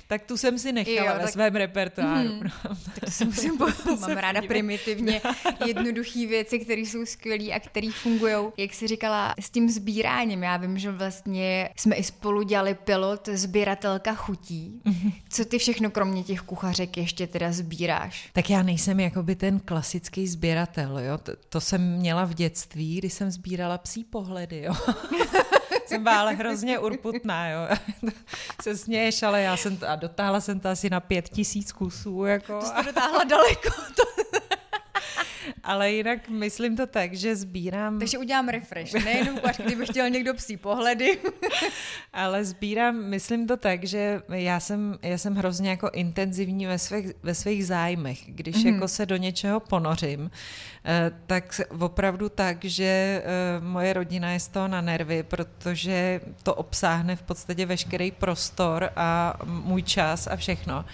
Tak 0.07 0.21
tu 0.21 0.37
jsem 0.37 0.59
si 0.59 0.71
nechala 0.71 1.07
jo, 1.07 1.13
ve 1.13 1.23
tak... 1.23 1.29
svém 1.29 1.55
repertoáru. 1.55 2.29
Hmm. 2.29 2.39
tak 2.85 3.05
to 3.05 3.11
si 3.11 3.25
musím 3.25 3.57
po... 3.57 3.65
Mám 3.99 4.17
ráda 4.17 4.41
primitivně 4.41 5.21
jednoduché 5.65 6.27
věci, 6.27 6.59
které 6.59 6.81
jsou 6.81 7.05
skvělé 7.05 7.53
a 7.53 7.59
které 7.59 7.91
fungují. 7.91 8.35
Jak 8.57 8.73
jsi 8.73 8.87
říkala, 8.87 9.33
s 9.39 9.49
tím 9.49 9.69
sbíráním, 9.69 10.43
já 10.43 10.57
vím, 10.57 10.77
že 10.77 10.91
vlastně 10.91 11.69
jsme 11.75 11.95
i 11.95 12.03
spolu 12.03 12.41
dělali 12.41 12.73
pilot 12.73 13.29
sběratelka 13.33 14.13
chutí. 14.13 14.81
Co 15.29 15.45
ty 15.45 15.57
všechno 15.57 15.91
kromě 15.91 16.23
těch 16.23 16.41
kuchařek 16.41 16.97
ještě 16.97 17.27
teda 17.27 17.51
sbíráš? 17.51 18.29
Tak 18.33 18.49
já 18.49 18.63
nejsem 18.63 18.99
jakoby 18.99 19.35
ten 19.35 19.59
klasický 19.59 20.27
sběratel, 20.27 20.99
jo. 20.99 21.17
To, 21.17 21.31
to 21.49 21.61
jsem 21.61 21.97
měla 21.97 22.25
v 22.25 22.33
dětství, 22.33 22.97
kdy 22.97 23.09
jsem 23.09 23.31
sbírala 23.31 23.77
psí 23.77 24.03
pohledy, 24.03 24.61
jo. 24.61 24.73
Jsem 25.91 26.03
byla 26.03 26.19
ale 26.19 26.33
hrozně 26.33 26.79
urputná, 26.79 27.49
jo. 27.49 27.59
se 28.61 28.77
směješ, 28.77 29.23
ale 29.23 29.41
já 29.41 29.57
jsem 29.57 29.77
to, 29.77 29.89
a 29.89 29.95
dotáhla 29.95 30.41
jsem 30.41 30.59
to 30.59 30.69
asi 30.69 30.89
na 30.89 30.99
pět 30.99 31.29
tisíc 31.29 31.71
kusů, 31.71 32.25
jako. 32.25 32.59
To 32.59 32.65
jsi 32.65 32.73
to 32.73 32.81
dotáhla 32.81 33.23
daleko. 33.23 33.69
To... 33.95 34.03
Ale 35.63 35.91
jinak 35.91 36.29
myslím 36.29 36.77
to 36.77 36.87
tak, 36.87 37.13
že 37.13 37.35
sbírám... 37.35 37.99
Takže 37.99 38.17
udělám 38.17 38.49
refresh, 38.49 38.93
nejenom 38.93 39.39
až 39.43 39.57
kdyby 39.57 39.85
chtěl 39.85 40.09
někdo 40.09 40.33
psí 40.33 40.57
pohledy. 40.57 41.19
Ale 42.13 42.45
sbírám, 42.45 42.95
myslím 42.95 43.47
to 43.47 43.57
tak, 43.57 43.83
že 43.83 44.21
já 44.29 44.59
jsem, 44.59 44.97
já 45.01 45.17
jsem 45.17 45.35
hrozně 45.35 45.69
jako 45.69 45.89
intenzivní 45.93 46.65
ve 46.65 46.79
svých, 46.79 47.07
ve 47.23 47.35
svých 47.35 47.65
zájmech. 47.65 48.19
Když 48.25 48.55
mm-hmm. 48.55 48.73
jako 48.73 48.87
se 48.87 49.05
do 49.05 49.15
něčeho 49.15 49.59
ponořím, 49.59 50.31
eh, 50.85 51.11
tak 51.27 51.61
opravdu 51.79 52.29
tak, 52.29 52.65
že 52.65 53.23
eh, 53.23 53.23
moje 53.59 53.93
rodina 53.93 54.31
je 54.31 54.39
z 54.39 54.47
toho 54.47 54.67
na 54.67 54.81
nervy, 54.81 55.23
protože 55.23 56.21
to 56.43 56.55
obsáhne 56.55 57.15
v 57.15 57.21
podstatě 57.21 57.65
veškerý 57.65 58.11
prostor 58.11 58.89
a 58.95 59.39
můj 59.45 59.83
čas 59.83 60.27
a 60.27 60.35
všechno. 60.35 60.85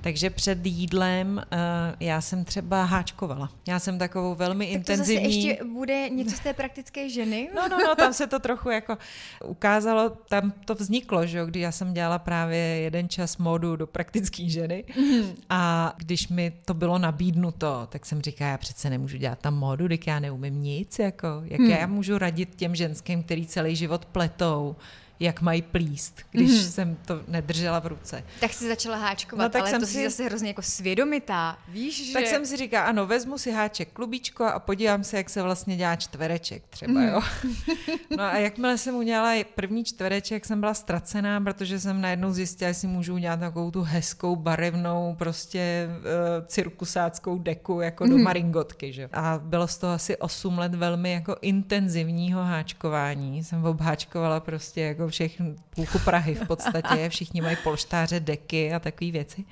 Takže 0.00 0.30
před 0.30 0.66
jídlem 0.66 1.42
eh, 1.50 1.56
já 2.00 2.20
jsem 2.20 2.44
třeba 2.44 2.84
háčkovala. 2.84 3.50
Já 3.68 3.78
jsem 3.78 3.93
takovou 3.98 4.34
velmi 4.34 4.66
tak 4.66 4.74
intenzivní... 4.74 5.14
Tak 5.14 5.24
to 5.24 5.30
zase 5.30 5.48
ještě 5.48 5.64
bude 5.64 6.08
něco 6.08 6.36
z 6.36 6.40
té 6.40 6.52
praktické 6.52 7.08
ženy? 7.08 7.50
No, 7.54 7.68
no, 7.68 7.78
no, 7.78 7.94
tam 7.94 8.12
se 8.12 8.26
to 8.26 8.38
trochu 8.38 8.70
jako 8.70 8.98
ukázalo, 9.44 10.10
tam 10.10 10.52
to 10.64 10.74
vzniklo, 10.74 11.26
že 11.26 11.38
jo, 11.38 11.46
když 11.46 11.62
já 11.62 11.72
jsem 11.72 11.94
dělala 11.94 12.18
právě 12.18 12.58
jeden 12.58 13.08
čas 13.08 13.36
modu 13.36 13.76
do 13.76 13.86
praktické 13.86 14.48
ženy 14.48 14.84
mm-hmm. 14.88 15.34
a 15.50 15.92
když 15.96 16.28
mi 16.28 16.52
to 16.64 16.74
bylo 16.74 16.98
nabídnuto, 16.98 17.88
tak 17.90 18.06
jsem 18.06 18.22
říkala, 18.22 18.50
já 18.50 18.58
přece 18.58 18.90
nemůžu 18.90 19.16
dělat 19.16 19.38
tam 19.38 19.54
modu, 19.54 19.86
když 19.86 20.00
já 20.06 20.20
neumím 20.20 20.62
nic, 20.62 20.98
jako, 20.98 21.28
jak 21.44 21.60
hmm. 21.60 21.70
já 21.70 21.86
můžu 21.86 22.18
radit 22.18 22.54
těm 22.54 22.74
ženským, 22.74 23.22
který 23.22 23.46
celý 23.46 23.76
život 23.76 24.04
pletou, 24.04 24.76
jak 25.20 25.40
mají 25.40 25.62
plíst, 25.62 26.20
když 26.30 26.50
mm-hmm. 26.50 26.70
jsem 26.70 26.96
to 27.06 27.20
nedržela 27.28 27.78
v 27.78 27.86
ruce. 27.86 28.24
Tak 28.40 28.52
si 28.52 28.68
začala 28.68 28.96
háčkovat, 28.96 29.44
no, 29.44 29.50
tak 29.50 29.60
ale 29.60 29.70
jsem 29.70 29.80
to 29.80 29.86
si 29.86 30.04
zase 30.04 30.24
hrozně 30.24 30.48
jako 30.48 30.62
svědomitá, 30.62 31.58
víš, 31.68 32.06
že... 32.06 32.12
Tak 32.12 32.26
jsem 32.26 32.46
si 32.46 32.56
říká, 32.56 32.84
ano, 32.84 33.06
vezmu 33.06 33.38
si 33.38 33.50
háček 33.50 33.88
klubičko 33.92 34.44
a 34.44 34.58
podívám 34.58 35.04
se, 35.04 35.16
jak 35.16 35.30
se 35.30 35.42
vlastně 35.42 35.76
dělá 35.76 35.96
čtvereček 35.96 36.62
třeba, 36.70 36.92
mm. 36.92 37.08
jo. 37.08 37.20
No 38.16 38.22
a 38.24 38.38
jakmile 38.38 38.78
jsem 38.78 38.94
udělala 38.94 39.44
první 39.54 39.84
čtvereček, 39.84 40.44
jsem 40.44 40.60
byla 40.60 40.74
ztracená, 40.74 41.40
protože 41.40 41.80
jsem 41.80 42.00
najednou 42.00 42.32
zjistila, 42.32 42.68
jestli 42.68 42.88
můžu 42.88 43.14
udělat 43.14 43.40
takovou 43.40 43.70
tu 43.70 43.82
hezkou, 43.82 44.36
barevnou, 44.36 45.14
prostě 45.18 45.88
uh, 45.88 46.46
cirkusáckou 46.46 47.38
deku, 47.38 47.80
jako 47.80 48.04
mm. 48.04 48.10
do 48.10 48.16
mhm. 48.16 48.24
maringotky, 48.24 48.92
že 48.92 49.08
A 49.12 49.40
bylo 49.42 49.68
z 49.68 49.78
toho 49.78 49.92
asi 49.92 50.16
8 50.16 50.58
let 50.58 50.74
velmi 50.74 51.12
jako 51.12 51.36
intenzivního 51.40 52.44
háčkování. 52.44 53.44
Jsem 53.44 53.64
obháčkovala 53.64 54.40
prostě 54.40 54.80
jako 54.80 55.03
jako 55.04 55.10
všechny 55.10 55.54
půlku 55.70 55.98
Prahy 55.98 56.34
v 56.34 56.46
podstatě, 56.46 57.08
všichni 57.08 57.40
mají 57.40 57.56
polštáře, 57.62 58.20
deky 58.20 58.72
a 58.72 58.78
takové 58.78 59.10
věci. 59.10 59.44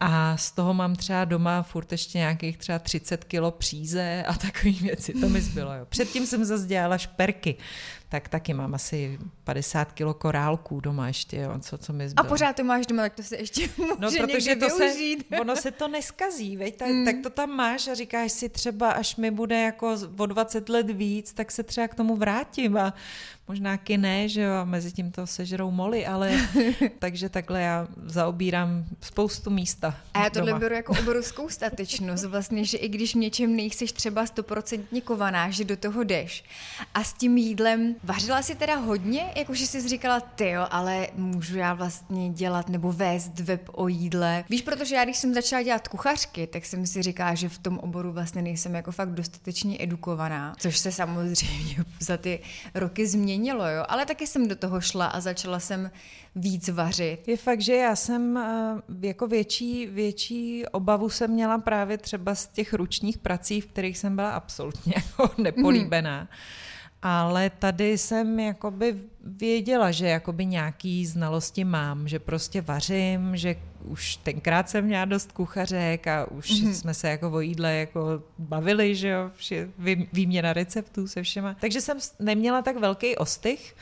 A 0.00 0.36
z 0.36 0.52
toho 0.52 0.74
mám 0.74 0.96
třeba 0.96 1.24
doma 1.24 1.62
furt 1.62 1.92
ještě 1.92 2.18
nějakých 2.18 2.58
třeba 2.58 2.78
30 2.78 3.24
kilo 3.24 3.50
příze 3.50 4.24
a 4.26 4.32
takové 4.32 4.70
věci. 4.70 5.12
To 5.20 5.28
mi 5.28 5.40
zbylo. 5.40 5.74
Jo. 5.74 5.86
Předtím 5.88 6.26
jsem 6.26 6.44
zase 6.44 6.66
dělala 6.66 6.98
šperky 6.98 7.56
tak 8.12 8.28
taky 8.28 8.54
mám 8.54 8.74
asi 8.74 9.18
50 9.44 9.92
kilo 9.92 10.14
korálků 10.14 10.80
doma 10.80 11.06
ještě, 11.06 11.36
jo, 11.36 11.58
co, 11.60 11.78
co 11.78 11.92
mi 11.92 12.08
zbylo. 12.08 12.26
A 12.26 12.28
pořád 12.28 12.56
to 12.56 12.64
máš 12.64 12.86
doma, 12.86 13.02
tak 13.02 13.14
to 13.14 13.22
se 13.22 13.36
ještě 13.36 13.68
může 13.76 13.92
No, 13.98 14.10
protože 14.26 14.56
to 14.56 14.66
využít. 14.76 15.26
se, 15.28 15.36
ono 15.40 15.56
se 15.56 15.70
to 15.70 15.88
neskazí, 15.88 16.56
veď, 16.56 16.76
tak, 16.76 16.88
mm. 16.88 17.04
tak 17.04 17.16
to 17.22 17.30
tam 17.30 17.50
máš 17.50 17.88
a 17.88 17.94
říkáš 17.94 18.32
si 18.32 18.48
třeba, 18.48 18.90
až 18.90 19.16
mi 19.16 19.30
bude 19.30 19.62
jako 19.62 19.96
o 20.18 20.26
20 20.26 20.68
let 20.68 20.90
víc, 20.90 21.32
tak 21.32 21.50
se 21.50 21.62
třeba 21.62 21.88
k 21.88 21.94
tomu 21.94 22.16
vrátím 22.16 22.76
a 22.76 22.94
možná 23.52 23.78
ne, 23.96 24.28
že 24.28 24.40
jo, 24.40 24.54
a 24.54 24.64
mezi 24.64 24.92
tím 24.92 25.12
to 25.12 25.26
sežerou 25.26 25.70
moly, 25.70 26.06
ale 26.06 26.32
takže 26.98 27.28
takhle 27.28 27.60
já 27.60 27.88
zaobírám 28.04 28.84
spoustu 29.00 29.50
místa. 29.50 29.96
A 30.14 30.24
já 30.24 30.30
tohle 30.30 30.50
doma. 30.50 30.60
beru 30.60 30.74
jako 30.74 30.92
obrovskou 31.00 31.48
statečnost, 31.48 32.24
vlastně, 32.24 32.64
že 32.64 32.78
i 32.78 32.88
když 32.88 33.14
v 33.14 33.18
něčem 33.18 33.56
nejseš 33.56 33.92
třeba 33.92 34.26
stoprocentně 34.26 35.00
kovaná, 35.00 35.50
že 35.50 35.64
do 35.64 35.76
toho 35.76 36.04
jdeš. 36.04 36.44
A 36.94 37.04
s 37.04 37.12
tím 37.12 37.36
jídlem 37.36 37.94
vařila 38.04 38.42
si 38.42 38.54
teda 38.54 38.76
hodně, 38.76 39.32
jakože 39.36 39.66
jsi 39.66 39.88
říkala, 39.88 40.20
ty 40.20 40.50
jo, 40.50 40.66
ale 40.70 41.08
můžu 41.14 41.58
já 41.58 41.74
vlastně 41.74 42.30
dělat 42.30 42.68
nebo 42.68 42.92
vést 42.92 43.40
web 43.40 43.70
o 43.72 43.88
jídle. 43.88 44.44
Víš, 44.50 44.62
protože 44.62 44.94
já 44.94 45.04
když 45.04 45.16
jsem 45.16 45.34
začala 45.34 45.62
dělat 45.62 45.88
kuchařky, 45.88 46.46
tak 46.46 46.66
jsem 46.66 46.86
si 46.86 47.02
říkala, 47.02 47.34
že 47.34 47.48
v 47.48 47.58
tom 47.58 47.78
oboru 47.78 48.12
vlastně 48.12 48.42
nejsem 48.42 48.74
jako 48.74 48.92
fakt 48.92 49.10
dostatečně 49.10 49.76
edukovaná, 49.80 50.54
což 50.58 50.78
se 50.78 50.92
samozřejmě 50.92 51.76
za 52.00 52.16
ty 52.16 52.40
roky 52.74 53.06
změnilo, 53.42 53.68
jo, 53.68 53.84
ale 53.88 54.06
taky 54.06 54.26
jsem 54.26 54.48
do 54.48 54.56
toho 54.56 54.80
šla 54.80 55.06
a 55.06 55.20
začala 55.20 55.60
jsem 55.60 55.90
víc 56.36 56.68
vařit. 56.68 57.28
Je 57.28 57.36
fakt, 57.36 57.60
že 57.60 57.76
já 57.76 57.96
jsem 57.96 58.36
eh, 58.36 59.06
jako 59.06 59.26
větší, 59.26 59.86
větší 59.86 60.66
obavu 60.66 61.10
jsem 61.10 61.30
měla 61.30 61.58
právě 61.58 61.98
třeba 61.98 62.34
z 62.34 62.46
těch 62.46 62.74
ručních 62.74 63.18
prací, 63.18 63.60
v 63.60 63.66
kterých 63.66 63.98
jsem 63.98 64.16
byla 64.16 64.30
absolutně 64.30 64.94
jako 64.96 65.34
nepolíbená. 65.42 66.20
Mm. 66.20 66.28
Ale 67.02 67.50
tady 67.50 67.98
jsem 67.98 68.40
jakoby 68.40 68.96
věděla, 69.24 69.90
že 69.90 70.06
jakoby 70.06 70.46
nějaký 70.46 71.06
znalosti 71.06 71.64
mám, 71.64 72.08
že 72.08 72.18
prostě 72.18 72.60
vařím, 72.60 73.36
že 73.36 73.56
už 73.84 74.16
tenkrát 74.16 74.70
jsem 74.70 74.84
měla 74.84 75.04
dost 75.04 75.32
kuchařek 75.32 76.06
a 76.06 76.30
už 76.30 76.50
mm-hmm. 76.50 76.72
jsme 76.72 76.94
se 76.94 77.08
jako 77.08 77.30
o 77.30 77.40
jídle 77.40 77.74
jako 77.74 78.22
bavili, 78.38 78.96
že 78.96 79.08
jo, 79.08 79.30
vý, 79.78 80.08
výměna 80.12 80.52
receptů 80.52 81.08
se 81.08 81.22
všema. 81.22 81.56
Takže 81.60 81.80
jsem 81.80 81.98
neměla 82.18 82.62
tak 82.62 82.76
velký 82.76 83.16
ostych, 83.16 83.74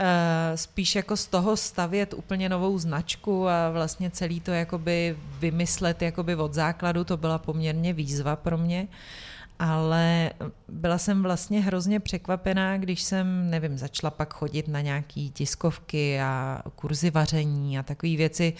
Uh, 0.00 0.56
spíš 0.56 0.94
jako 0.94 1.16
z 1.16 1.26
toho 1.26 1.56
stavět 1.56 2.14
úplně 2.14 2.48
novou 2.48 2.78
značku 2.78 3.48
a 3.48 3.70
vlastně 3.70 4.10
celý 4.10 4.40
to 4.40 4.50
jakoby 4.50 5.16
vymyslet 5.38 6.02
jakoby 6.02 6.34
od 6.34 6.54
základu, 6.54 7.04
to 7.04 7.16
byla 7.16 7.38
poměrně 7.38 7.92
výzva 7.92 8.36
pro 8.36 8.58
mě. 8.58 8.82
Uh, 8.82 8.96
ale 9.60 10.30
byla 10.68 10.98
jsem 10.98 11.22
vlastně 11.22 11.60
hrozně 11.60 12.00
překvapená, 12.00 12.78
když 12.78 13.02
jsem, 13.02 13.50
nevím, 13.50 13.78
začala 13.78 14.10
pak 14.10 14.34
chodit 14.34 14.68
na 14.68 14.80
nějaký 14.80 15.30
tiskovky 15.30 16.20
a 16.20 16.62
kurzy 16.74 17.10
vaření 17.10 17.78
a 17.78 17.82
takové 17.82 18.16
věci, 18.16 18.52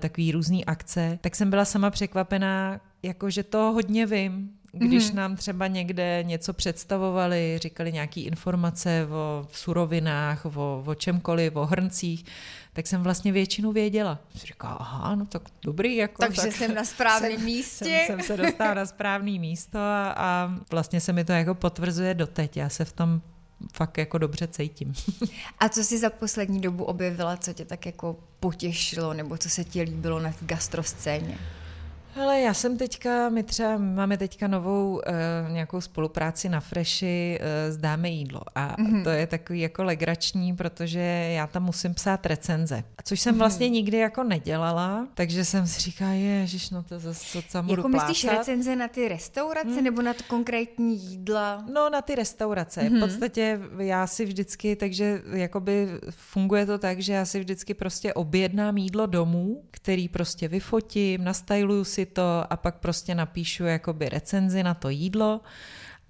takové 0.00 0.32
různé 0.32 0.58
akce, 0.66 1.18
tak 1.20 1.36
jsem 1.36 1.50
byla 1.50 1.64
sama 1.64 1.90
překvapená, 1.90 2.80
jako 3.02 3.30
že 3.30 3.42
to 3.42 3.58
hodně 3.58 4.06
vím, 4.06 4.50
když 4.72 5.10
mm-hmm. 5.10 5.14
nám 5.14 5.36
třeba 5.36 5.66
někde 5.66 6.22
něco 6.22 6.52
představovali, 6.52 7.58
říkali 7.62 7.92
nějaké 7.92 8.20
informace 8.20 9.06
o 9.10 9.46
surovinách, 9.52 10.46
o, 10.46 10.84
o 10.86 10.94
čemkoliv, 10.94 11.56
o 11.56 11.66
hrncích, 11.66 12.24
tak 12.72 12.86
jsem 12.86 13.02
vlastně 13.02 13.32
většinu 13.32 13.72
věděla. 13.72 14.18
Jsem 14.36 14.46
říkala, 14.46 14.74
aha, 14.74 15.14
no 15.14 15.26
tak 15.26 15.42
dobrý. 15.62 15.96
Jako, 15.96 16.22
Takže 16.22 16.42
tak 16.42 16.52
jsem 16.52 16.74
na 16.74 16.84
správném 16.84 17.40
místě. 17.44 18.04
Jsem, 18.06 18.20
jsem 18.20 18.22
se 18.22 18.36
dostala 18.36 18.74
na 18.74 18.86
správné 18.86 19.38
místo 19.38 19.78
a, 19.78 20.14
a 20.16 20.54
vlastně 20.70 21.00
se 21.00 21.12
mi 21.12 21.24
to 21.24 21.32
jako 21.32 21.54
potvrzuje 21.54 22.14
doteď. 22.14 22.56
Já 22.56 22.68
se 22.68 22.84
v 22.84 22.92
tom 22.92 23.20
fakt 23.72 23.98
jako 23.98 24.18
dobře 24.18 24.46
cítím. 24.46 24.92
A 25.58 25.68
co 25.68 25.84
jsi 25.84 25.98
za 25.98 26.10
poslední 26.10 26.60
dobu 26.60 26.84
objevila, 26.84 27.36
co 27.36 27.52
tě 27.52 27.64
tak 27.64 27.86
jako 27.86 28.16
potěšilo, 28.40 29.14
nebo 29.14 29.38
co 29.38 29.50
se 29.50 29.64
ti 29.64 29.82
líbilo 29.82 30.20
na 30.20 30.34
gastroscéně? 30.40 31.38
Hele, 32.14 32.40
já 32.40 32.54
jsem 32.54 32.76
teďka, 32.76 33.28
my 33.28 33.42
třeba 33.42 33.78
máme 33.78 34.16
teďka 34.16 34.48
novou 34.48 34.92
uh, 34.92 35.52
nějakou 35.52 35.80
spolupráci 35.80 36.48
na 36.48 36.60
Freshi, 36.60 37.38
uh, 37.40 37.74
zdáme 37.74 38.10
jídlo 38.10 38.40
a 38.54 38.76
mm-hmm. 38.76 39.04
to 39.04 39.10
je 39.10 39.26
takový 39.26 39.60
jako 39.60 39.84
legrační, 39.84 40.56
protože 40.56 41.00
já 41.34 41.46
tam 41.46 41.64
musím 41.64 41.94
psát 41.94 42.26
recenze, 42.26 42.84
což 43.04 43.20
jsem 43.20 43.34
mm-hmm. 43.34 43.38
vlastně 43.38 43.68
nikdy 43.68 43.96
jako 43.96 44.24
nedělala, 44.24 45.08
takže 45.14 45.44
jsem 45.44 45.66
si 45.66 45.80
říkala, 45.80 46.10
ježiš, 46.10 46.70
no 46.70 46.82
to 46.82 46.98
zase 46.98 47.42
co 47.42 47.52
tam 47.52 47.68
Jako 47.68 47.88
myslíš 47.88 48.24
recenze 48.24 48.76
na 48.76 48.88
ty 48.88 49.08
restaurace 49.08 49.68
mm. 49.68 49.84
nebo 49.84 50.02
na 50.02 50.14
to 50.14 50.22
konkrétní 50.28 50.96
jídla? 50.96 51.64
No 51.72 51.90
na 51.90 52.02
ty 52.02 52.14
restaurace, 52.14 52.80
mm-hmm. 52.80 52.96
v 52.96 53.00
podstatě 53.00 53.60
já 53.78 54.06
si 54.06 54.24
vždycky, 54.24 54.76
takže 54.76 55.22
jakoby 55.32 55.88
funguje 56.10 56.66
to 56.66 56.78
tak, 56.78 57.00
že 57.00 57.12
já 57.12 57.24
si 57.24 57.40
vždycky 57.40 57.74
prostě 57.74 58.14
objednám 58.14 58.76
jídlo 58.76 59.06
domů, 59.06 59.62
který 59.70 60.08
prostě 60.08 60.48
vyfotím, 60.48 61.24
nastajluju 61.24 61.84
si 61.84 62.01
si 62.02 62.06
to 62.06 62.44
a 62.50 62.56
pak 62.56 62.78
prostě 62.78 63.14
napíšu 63.14 63.64
jakoby 63.64 64.08
recenzi 64.08 64.62
na 64.62 64.74
to 64.74 64.88
jídlo 64.88 65.40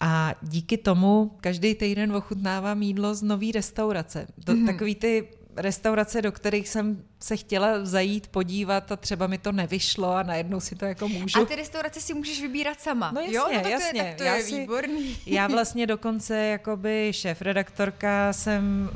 a 0.01 0.35
díky 0.43 0.79
tomu 0.79 1.37
každý 1.41 1.75
týden 1.75 2.17
ochutnávám 2.17 2.83
jídlo 2.83 3.15
z 3.15 3.23
nový 3.23 3.53
restaurace. 3.53 4.27
To, 4.45 4.55
mm. 4.55 4.67
Takový 4.67 4.95
ty 4.95 5.29
restaurace, 5.57 6.23
do 6.23 6.33
kterých 6.33 6.69
jsem 6.69 7.05
se 7.21 7.37
chtěla 7.37 7.85
zajít, 7.85 8.29
podívat 8.29 8.93
a 8.93 8.97
třeba 8.97 9.27
mi 9.27 9.39
to 9.39 9.53
nevyšlo 9.53 10.13
a 10.13 10.23
najednou 10.23 10.61
si 10.61 10.75
to 10.75 10.85
jako 10.85 11.09
můžu. 11.09 11.41
A 11.41 11.45
ty 11.45 11.57
restaurace 11.57 12.01
si 12.01 12.15
můžeš 12.15 12.43
vybírat 12.43 12.81
sama. 12.81 13.13
No 13.13 13.21
jasně, 13.21 13.37
jo? 13.37 13.45
No, 13.53 13.61
tak 13.61 13.73
jasně. 13.73 14.01
To 14.01 14.07
je, 14.07 14.11
tak 14.11 14.17
to 14.17 14.25
já 14.25 14.37
je 14.37 14.43
si, 14.43 14.61
výborný. 14.61 15.17
Já 15.27 15.47
vlastně 15.47 15.87
dokonce 15.87 16.37
jakoby 16.37 17.13
šéf-redaktorka 17.13 18.33
jsem 18.33 18.91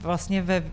vlastně 0.00 0.42
ve 0.42 0.64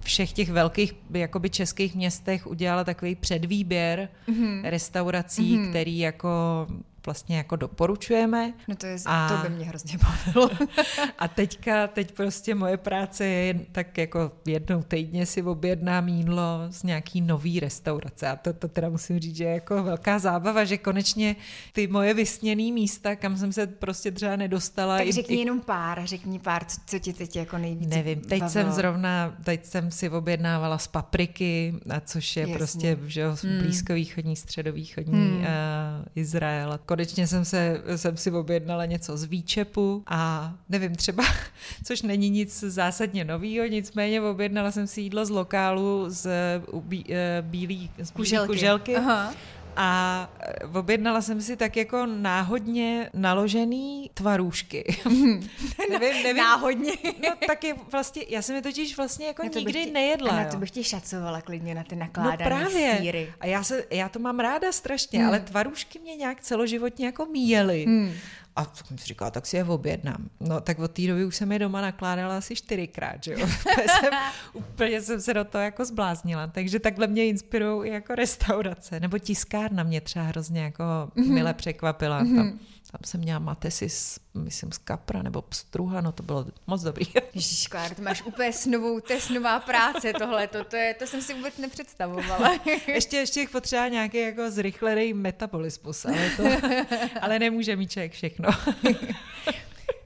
všech 0.00 0.32
těch 0.32 0.50
velkých 0.50 0.94
jakoby 1.14 1.50
českých 1.50 1.94
městech 1.94 2.46
udělala 2.46 2.84
takový 2.84 3.14
předvýběr 3.14 4.08
mm-hmm. 4.28 4.60
restaurací, 4.64 5.56
mm-hmm. 5.56 5.70
který 5.70 5.98
jako 5.98 6.66
vlastně 7.06 7.36
jako 7.36 7.56
doporučujeme. 7.56 8.52
No 8.68 8.76
to, 8.76 8.86
je, 8.86 8.96
a, 9.06 9.28
to 9.28 9.48
by 9.48 9.54
mě 9.54 9.64
hrozně 9.64 9.98
bavilo. 9.98 10.50
a 11.18 11.28
teďka, 11.28 11.86
teď 11.86 12.12
prostě 12.12 12.54
moje 12.54 12.76
práce 12.76 13.24
je 13.24 13.60
tak 13.72 13.98
jako 13.98 14.32
jednou 14.46 14.82
týdně 14.82 15.26
si 15.26 15.42
objednám 15.42 16.08
jídlo 16.08 16.66
z 16.68 16.82
nějaký 16.82 17.20
nový 17.20 17.60
restaurace 17.60 18.28
a 18.28 18.36
to, 18.36 18.52
to 18.52 18.68
teda 18.68 18.88
musím 18.88 19.20
říct, 19.20 19.36
že 19.36 19.44
je 19.44 19.54
jako 19.54 19.82
velká 19.82 20.18
zábava, 20.18 20.64
že 20.64 20.78
konečně 20.78 21.36
ty 21.72 21.86
moje 21.86 22.14
vysněný 22.14 22.72
místa, 22.72 23.16
kam 23.16 23.36
jsem 23.36 23.52
se 23.52 23.66
prostě 23.66 24.10
třeba 24.10 24.36
nedostala. 24.36 24.98
Tak 24.98 25.10
řekni 25.10 25.36
i, 25.36 25.38
jenom 25.38 25.60
pár, 25.60 26.06
řekni 26.06 26.38
pár, 26.38 26.64
co, 26.64 26.80
co 26.86 26.98
ti 26.98 27.12
teď 27.12 27.36
jako 27.36 27.58
nejvíc 27.58 27.90
Nevím, 27.90 28.20
teď 28.20 28.40
bavilo. 28.40 28.50
jsem 28.50 28.72
zrovna, 28.72 29.34
teď 29.44 29.64
jsem 29.64 29.90
si 29.90 30.10
objednávala 30.10 30.78
z 30.78 30.86
papriky, 30.86 31.74
a 31.90 32.00
což 32.00 32.36
je 32.36 32.40
Jasně. 32.40 32.56
prostě 32.56 32.98
že, 33.06 33.28
hmm. 33.28 33.58
blízkovýchodní, 33.58 34.36
středovýchodní 34.36 35.28
hmm. 35.28 35.36
uh, 35.36 35.44
Izrael 36.14 36.78
konečně 36.90 37.26
jsem, 37.26 37.44
se, 37.44 37.82
jsem 37.96 38.16
si 38.16 38.30
objednala 38.30 38.84
něco 38.84 39.16
z 39.16 39.24
výčepu 39.24 40.02
a 40.06 40.52
nevím, 40.68 40.94
třeba, 40.94 41.24
což 41.84 42.02
není 42.02 42.30
nic 42.30 42.60
zásadně 42.60 43.24
novýho, 43.24 43.66
nicméně 43.66 44.20
objednala 44.20 44.70
jsem 44.70 44.86
si 44.86 45.00
jídlo 45.00 45.26
z 45.26 45.30
lokálu 45.30 46.04
z 46.08 46.30
bí, 46.80 47.04
eh, 47.08 47.42
bílý, 47.42 47.90
z 48.02 48.10
kuželky. 48.10 48.46
kuželky. 48.46 48.96
Aha. 48.96 49.34
A 49.76 50.30
eh, 50.40 50.78
objednala 50.78 51.22
jsem 51.22 51.42
si 51.42 51.56
tak 51.56 51.76
jako 51.76 52.06
náhodně 52.06 53.10
naložený 53.14 54.10
tvarůžky. 54.14 54.96
nevím, 55.90 56.22
nevím. 56.22 56.36
Náhodně. 56.36 56.92
no 57.04 57.28
taky 57.46 57.74
vlastně, 57.90 58.22
já 58.28 58.42
jsem 58.42 58.56
je 58.56 58.62
totiž 58.62 58.96
vlastně 58.96 59.26
jako 59.26 59.42
nikdy 59.42 59.84
tě, 59.84 59.90
nejedla. 59.90 60.36
Na 60.36 60.44
to 60.44 60.56
bych 60.56 60.70
tě 60.70 60.84
šacovala 60.84 61.40
klidně 61.40 61.74
na 61.74 61.84
ty 61.84 61.96
nakládané 61.96 62.50
no 62.50 62.56
právě. 62.56 62.98
síry. 63.00 63.32
A 63.40 63.46
já, 63.46 63.62
se, 63.62 63.84
já 63.90 64.08
to 64.08 64.18
mám 64.18 64.40
ráda 64.40 64.72
strašně, 64.72 65.18
hmm. 65.18 65.28
ale 65.28 65.40
tvarůžky 65.40 65.98
mě 65.98 66.16
nějak 66.16 66.40
celoživotně 66.40 67.06
jako 67.06 67.26
míjely. 67.26 67.84
Hmm. 67.84 68.12
A 68.60 68.64
tak 68.64 68.86
jsem 68.86 68.98
si 68.98 69.06
říkala, 69.06 69.30
tak 69.30 69.46
si 69.46 69.56
je 69.56 69.64
objednám. 69.64 70.28
No 70.40 70.60
tak 70.60 70.78
od 70.78 70.90
té 70.90 71.06
doby 71.06 71.24
už 71.24 71.36
jsem 71.36 71.52
je 71.52 71.58
doma 71.58 71.80
nakládala 71.80 72.36
asi 72.36 72.56
čtyřikrát, 72.56 73.24
že 73.24 73.32
jo. 73.32 73.46
jsem, 73.66 74.12
úplně 74.52 75.02
jsem 75.02 75.20
se 75.20 75.34
do 75.34 75.44
toho 75.44 75.64
jako 75.64 75.84
zbláznila. 75.84 76.46
Takže 76.46 76.78
takhle 76.78 77.06
mě 77.06 77.26
inspirují 77.26 77.90
i 77.90 77.92
jako 77.92 78.14
restaurace. 78.14 79.00
Nebo 79.00 79.18
tiskárna 79.18 79.82
mě 79.82 80.00
třeba 80.00 80.24
hrozně 80.24 80.62
jako 80.62 80.82
mm-hmm. 80.82 81.32
mile 81.32 81.54
překvapila. 81.54 82.22
Mm-hmm. 82.22 82.36
Tam, 82.36 82.58
tam 82.90 83.00
jsem 83.04 83.20
měla 83.20 83.38
matesy, 83.38 83.88
z, 83.88 84.20
myslím, 84.34 84.72
z 84.72 84.78
kapra 84.78 85.22
nebo 85.22 85.42
pstruha, 85.42 86.00
no 86.00 86.12
to 86.12 86.22
bylo 86.22 86.46
moc 86.66 86.82
dobrý. 86.82 87.06
Ježíš, 87.34 87.66
Klár, 87.66 87.94
ty 87.94 88.02
máš 88.02 88.22
úplně 88.22 88.52
snovou, 88.52 89.00
to 89.00 89.12
je 89.12 89.20
snová 89.20 89.60
práce 89.60 90.12
tohle, 90.12 90.46
to, 90.46 90.64
to, 90.64 90.76
je, 90.76 90.94
to 90.94 91.06
jsem 91.06 91.22
si 91.22 91.34
vůbec 91.34 91.58
nepředstavovala. 91.58 92.60
ještě, 92.86 93.16
ještě 93.16 93.46
potřeba 93.52 93.88
nějaký 93.88 94.18
jako 94.18 94.50
zrychlený 94.50 95.14
metabolismus, 95.14 96.04
ale, 96.04 96.30
to, 96.36 96.44
ale 97.20 97.38
nemůže 97.38 97.76
mít 97.76 97.90
člověk 97.90 98.12
všechno. 98.12 98.48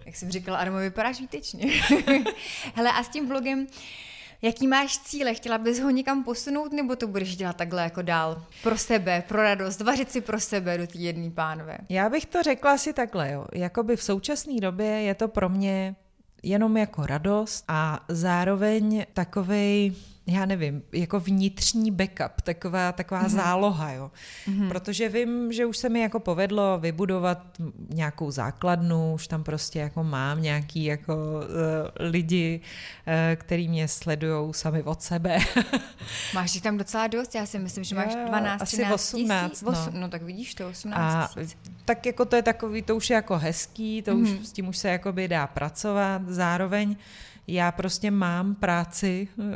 Jak 0.07 0.17
jsem 0.17 0.31
říkala, 0.31 0.59
Armo, 0.59 0.79
vypadáš 0.79 1.21
výtečně. 1.21 1.83
Hele, 2.75 2.93
a 2.93 3.03
s 3.03 3.09
tím 3.09 3.29
vlogem, 3.29 3.67
Jaký 4.45 4.67
máš 4.67 4.99
cíle? 4.99 5.35
Chtěla 5.35 5.59
bys 5.59 5.81
ho 5.81 5.91
někam 5.91 6.25
posunout, 6.25 6.73
nebo 6.73 6.97
to 6.97 7.07
budeš 7.07 7.37
dělat 7.37 7.57
takhle 7.57 7.83
jako 7.83 8.03
dál? 8.03 8.43
Pro 8.63 8.79
sebe, 8.79 9.25
pro 9.29 9.43
radost, 9.43 9.81
vařit 9.81 10.11
si 10.11 10.21
pro 10.21 10.41
sebe 10.41 10.79
do 10.79 10.87
té 10.87 10.99
jedné 10.99 11.31
pánve. 11.31 11.79
Já 11.89 12.09
bych 12.09 12.27
to 12.27 12.43
řekla 12.43 12.73
asi 12.73 12.93
takhle, 12.93 13.33
jo. 13.33 13.47
Jakoby 13.53 13.97
v 13.97 14.03
současné 14.03 14.61
době 14.61 14.87
je 14.87 15.15
to 15.15 15.29
pro 15.29 15.49
mě 15.49 15.97
jenom 16.43 16.77
jako 16.77 17.07
radost 17.07 17.65
a 17.69 18.05
zároveň 18.09 19.07
takovej 19.13 19.93
já 20.27 20.47
nevím, 20.47 20.83
jako 20.93 21.21
vnitřní 21.21 21.91
backup, 21.91 22.41
taková, 22.43 22.93
taková 22.93 23.25
mm-hmm. 23.25 23.37
záloha, 23.37 23.93
jo. 23.93 24.11
Mm-hmm. 24.49 24.69
Protože 24.69 25.09
vím, 25.09 25.53
že 25.53 25.67
už 25.67 25.77
se 25.77 25.89
mi 25.89 26.01
jako 26.01 26.21
povedlo 26.21 26.79
vybudovat 26.79 27.39
nějakou 27.89 28.31
základnu, 28.31 29.15
už 29.15 29.29
tam 29.29 29.45
prostě 29.45 29.79
jako 29.79 30.05
mám 30.05 30.43
nějaký 30.43 30.85
jako 30.85 31.15
uh, 31.17 31.41
lidi, 32.01 32.61
uh, 33.07 33.13
který 33.37 33.69
mě 33.69 33.89
sledují 33.89 34.55
sami 34.55 34.83
od 34.83 35.03
sebe. 35.03 35.39
Máš 36.35 36.55
jich 36.55 36.63
tam 36.63 36.79
docela 36.79 37.07
dost, 37.07 37.35
já 37.35 37.47
si 37.47 37.59
myslím, 37.59 37.85
že 37.85 37.95
máš 37.95 38.15
12, 38.15 38.63
Asi 38.63 38.77
13 38.77 38.95
18, 38.95 39.51
tisíc. 39.51 39.63
No. 39.63 40.01
no 40.01 40.09
tak 40.09 40.23
vidíš 40.23 40.55
to, 40.55 40.69
18 40.69 41.35
tisíc. 41.35 41.59
Tak 41.85 42.07
jako 42.07 42.25
to 42.25 42.37
je 42.37 42.43
takový, 42.43 42.83
to 42.83 42.97
už 42.97 43.11
je 43.11 43.15
jako 43.15 43.39
hezký, 43.39 44.03
to 44.03 44.11
mm-hmm. 44.11 44.23
už 44.23 44.31
mhm. 44.31 44.45
s 44.45 44.53
tím 44.53 44.69
už 44.69 44.77
se 44.77 44.89
jakoby 44.89 45.29
dá 45.29 45.47
pracovat, 45.47 46.23
zároveň 46.27 46.97
já 47.47 47.73
prostě 47.73 48.11
mám 48.11 48.55
práci 48.55 49.29
eh, 49.39 49.55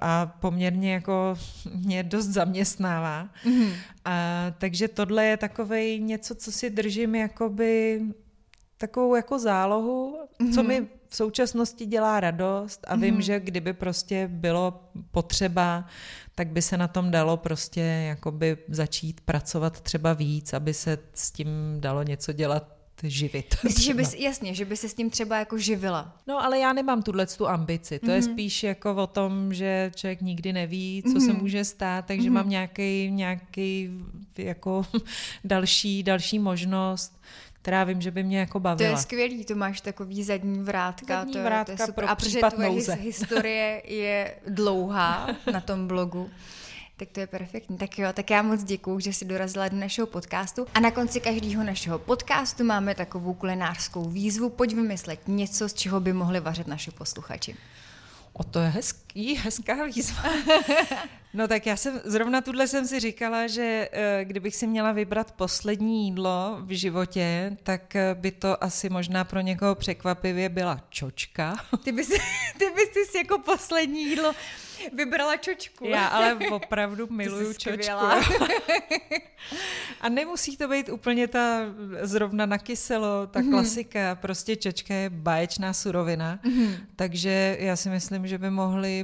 a 0.00 0.26
poměrně 0.26 0.92
jako 0.92 1.34
mě 1.74 2.02
dost 2.02 2.26
zaměstnává. 2.26 3.28
Mm-hmm. 3.44 3.72
A, 4.04 4.44
takže 4.58 4.88
tohle 4.88 5.24
je 5.24 5.36
takovej 5.36 6.00
něco, 6.00 6.34
co 6.34 6.52
si 6.52 6.70
držím 6.70 7.14
jakoby 7.14 8.02
takovou 8.78 9.14
jako 9.14 9.38
zálohu, 9.38 10.18
mm-hmm. 10.40 10.54
co 10.54 10.62
mi 10.62 10.86
v 11.08 11.16
současnosti 11.16 11.86
dělá 11.86 12.20
radost 12.20 12.84
a 12.88 12.96
vím, 12.96 13.16
mm-hmm. 13.16 13.20
že 13.20 13.40
kdyby 13.40 13.72
prostě 13.72 14.28
bylo 14.28 14.90
potřeba, 15.10 15.86
tak 16.34 16.48
by 16.48 16.62
se 16.62 16.76
na 16.76 16.88
tom 16.88 17.10
dalo 17.10 17.36
prostě 17.36 17.80
jakoby 17.80 18.56
začít 18.68 19.20
pracovat 19.20 19.80
třeba 19.80 20.12
víc, 20.12 20.52
aby 20.52 20.74
se 20.74 20.98
s 21.14 21.30
tím 21.30 21.48
dalo 21.80 22.02
něco 22.02 22.32
dělat 22.32 22.73
živit. 23.02 23.54
Myslíš, 23.64 23.84
že 23.84 23.94
bys, 23.94 24.14
jasně, 24.14 24.54
že 24.54 24.64
by 24.64 24.76
se 24.76 24.88
s 24.88 24.94
tím 24.94 25.10
třeba 25.10 25.38
jako 25.38 25.58
živila. 25.58 26.16
No, 26.26 26.44
ale 26.44 26.58
já 26.58 26.72
nemám 26.72 27.02
tuhle 27.02 27.26
tu 27.26 27.48
ambici. 27.48 27.98
To 27.98 28.06
mm-hmm. 28.06 28.14
je 28.14 28.20
mhm. 28.20 28.32
spíš 28.32 28.62
jako 28.62 28.94
o 28.94 29.06
tom, 29.06 29.54
že 29.54 29.92
člověk 29.94 30.20
nikdy 30.20 30.52
neví, 30.52 31.02
co 31.02 31.08
mm-hmm. 31.08 31.26
se 31.26 31.32
může 31.32 31.64
stát, 31.64 32.06
takže 32.06 32.28
mm-hmm. 32.28 32.32
mám 32.32 32.48
nějaký, 32.48 33.10
nějaký 33.10 33.90
jako 34.38 34.86
další, 35.44 36.02
další 36.02 36.38
možnost 36.38 37.20
která 37.64 37.84
vím, 37.84 38.00
že 38.00 38.10
by 38.10 38.22
mě 38.22 38.38
jako 38.38 38.60
bavila. 38.60 38.90
To 38.90 38.96
je 38.96 39.02
skvělý, 39.02 39.44
to 39.44 39.54
máš 39.54 39.80
takový 39.80 40.24
zadní 40.24 40.58
vrátka. 40.58 41.18
Zadní 41.18 41.32
to, 41.32 41.42
vrátka 41.42 41.76
to 41.76 41.82
je 41.82 41.86
super. 41.86 42.04
pro 42.04 42.10
A 42.10 42.16
protože 42.16 42.40
tvoje 42.54 42.96
historie 43.00 43.82
je 43.84 44.34
dlouhá 44.46 45.28
na 45.52 45.60
tom 45.60 45.88
blogu, 45.88 46.30
tak 46.96 47.08
to 47.12 47.20
je 47.20 47.26
perfektní. 47.26 47.78
Tak 47.78 47.98
jo, 47.98 48.08
tak 48.12 48.30
já 48.30 48.42
moc 48.42 48.64
děkuju, 48.64 49.00
že 49.00 49.12
jsi 49.12 49.24
dorazila 49.24 49.68
do 49.68 49.76
našeho 49.76 50.06
podcastu. 50.06 50.66
A 50.74 50.80
na 50.80 50.90
konci 50.90 51.20
každého 51.20 51.64
našeho 51.64 51.98
podcastu 51.98 52.64
máme 52.64 52.94
takovou 52.94 53.34
kulinářskou 53.34 54.08
výzvu. 54.08 54.50
Pojď 54.50 54.74
vymyslet 54.74 55.20
něco, 55.26 55.68
z 55.68 55.74
čeho 55.74 56.00
by 56.00 56.12
mohli 56.12 56.40
vařit 56.40 56.66
naši 56.66 56.90
posluchači. 56.90 57.56
O 58.32 58.44
to 58.44 58.58
je 58.58 58.68
hezký, 58.68 59.03
hezká 59.42 59.84
výzva. 59.84 60.22
No 61.34 61.48
tak 61.48 61.66
já 61.66 61.76
jsem, 61.76 62.00
zrovna 62.04 62.40
tuhle 62.40 62.68
jsem 62.68 62.86
si 62.86 63.00
říkala, 63.00 63.46
že 63.46 63.88
eh, 63.92 64.24
kdybych 64.24 64.56
si 64.56 64.66
měla 64.66 64.92
vybrat 64.92 65.32
poslední 65.32 66.04
jídlo 66.04 66.58
v 66.60 66.76
životě, 66.76 67.56
tak 67.62 67.96
eh, 67.96 68.14
by 68.14 68.30
to 68.30 68.64
asi 68.64 68.88
možná 68.88 69.24
pro 69.24 69.40
někoho 69.40 69.74
překvapivě 69.74 70.48
byla 70.48 70.80
čočka. 70.88 71.56
Ty 71.84 71.92
bys, 71.92 72.08
ty 72.58 72.70
bys 72.74 73.10
si 73.10 73.18
jako 73.18 73.38
poslední 73.38 74.04
jídlo 74.04 74.34
vybrala 74.92 75.36
čočku. 75.36 75.86
Já 75.86 76.06
ale 76.06 76.34
opravdu 76.50 77.06
miluju 77.10 77.52
čočku. 77.54 77.94
A 80.00 80.08
nemusí 80.08 80.56
to 80.56 80.68
být 80.68 80.88
úplně 80.88 81.28
ta 81.28 81.60
zrovna 82.00 82.46
na 82.46 82.58
kyselo, 82.58 83.26
ta 83.26 83.40
mm-hmm. 83.40 83.50
klasika. 83.50 84.14
Prostě 84.14 84.56
čočka 84.56 84.94
je 84.94 85.10
báječná 85.10 85.72
surovina. 85.72 86.38
Mm-hmm. 86.44 86.76
Takže 86.96 87.56
já 87.60 87.76
si 87.76 87.88
myslím, 87.88 88.26
že 88.26 88.38
by 88.38 88.50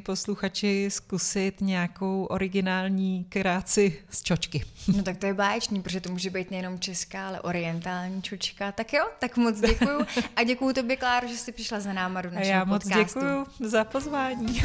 mohli 0.01 0.17
posluchači 0.17 0.87
zkusit 0.91 1.61
nějakou 1.61 2.25
originální 2.25 3.27
kráci 3.29 3.99
z 4.11 4.23
čočky. 4.23 4.65
No 4.97 5.03
tak 5.03 5.17
to 5.17 5.27
je 5.27 5.35
báječný, 5.35 5.83
protože 5.83 6.01
to 6.01 6.13
může 6.13 6.31
být 6.31 6.51
nejenom 6.51 6.79
česká, 6.79 7.29
ale 7.29 7.41
orientální 7.41 8.23
čočka. 8.23 8.73
Tak 8.73 8.93
jo, 8.93 9.05
tak 9.19 9.37
moc 9.37 9.61
děkuju. 9.61 10.01
A 10.37 10.45
děkuju 10.45 10.73
tobě, 10.73 10.97
Kláro, 10.97 11.29
že 11.29 11.37
jsi 11.37 11.53
přišla 11.53 11.81
za 11.81 11.93
náma 11.93 12.23
do 12.23 12.31
našeho 12.31 12.53
Já 12.53 12.65
moc 12.65 12.83
podcastu. 12.83 13.21
děkuju 13.21 13.47
za 13.61 13.85
pozvání. 13.85 14.63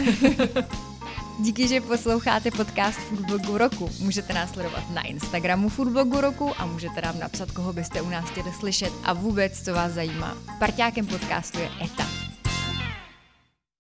Díky, 1.39 1.67
že 1.67 1.81
posloucháte 1.81 2.51
podcast 2.51 2.99
Foodblogu 2.99 3.57
roku. 3.57 3.89
Můžete 3.99 4.33
nás 4.33 4.51
sledovat 4.51 4.89
na 4.89 5.01
Instagramu 5.01 5.69
Foodblogu 5.69 6.21
roku 6.21 6.51
a 6.57 6.65
můžete 6.65 7.01
nám 7.01 7.19
napsat, 7.19 7.51
koho 7.51 7.73
byste 7.73 8.01
u 8.01 8.09
nás 8.09 8.29
chtěli 8.29 8.51
slyšet 8.53 8.93
a 9.03 9.13
vůbec, 9.13 9.61
co 9.65 9.73
vás 9.73 9.91
zajímá. 9.91 10.37
Parťákem 10.59 11.07
podcastu 11.07 11.59
je 11.59 11.69
ETA. 11.83 12.34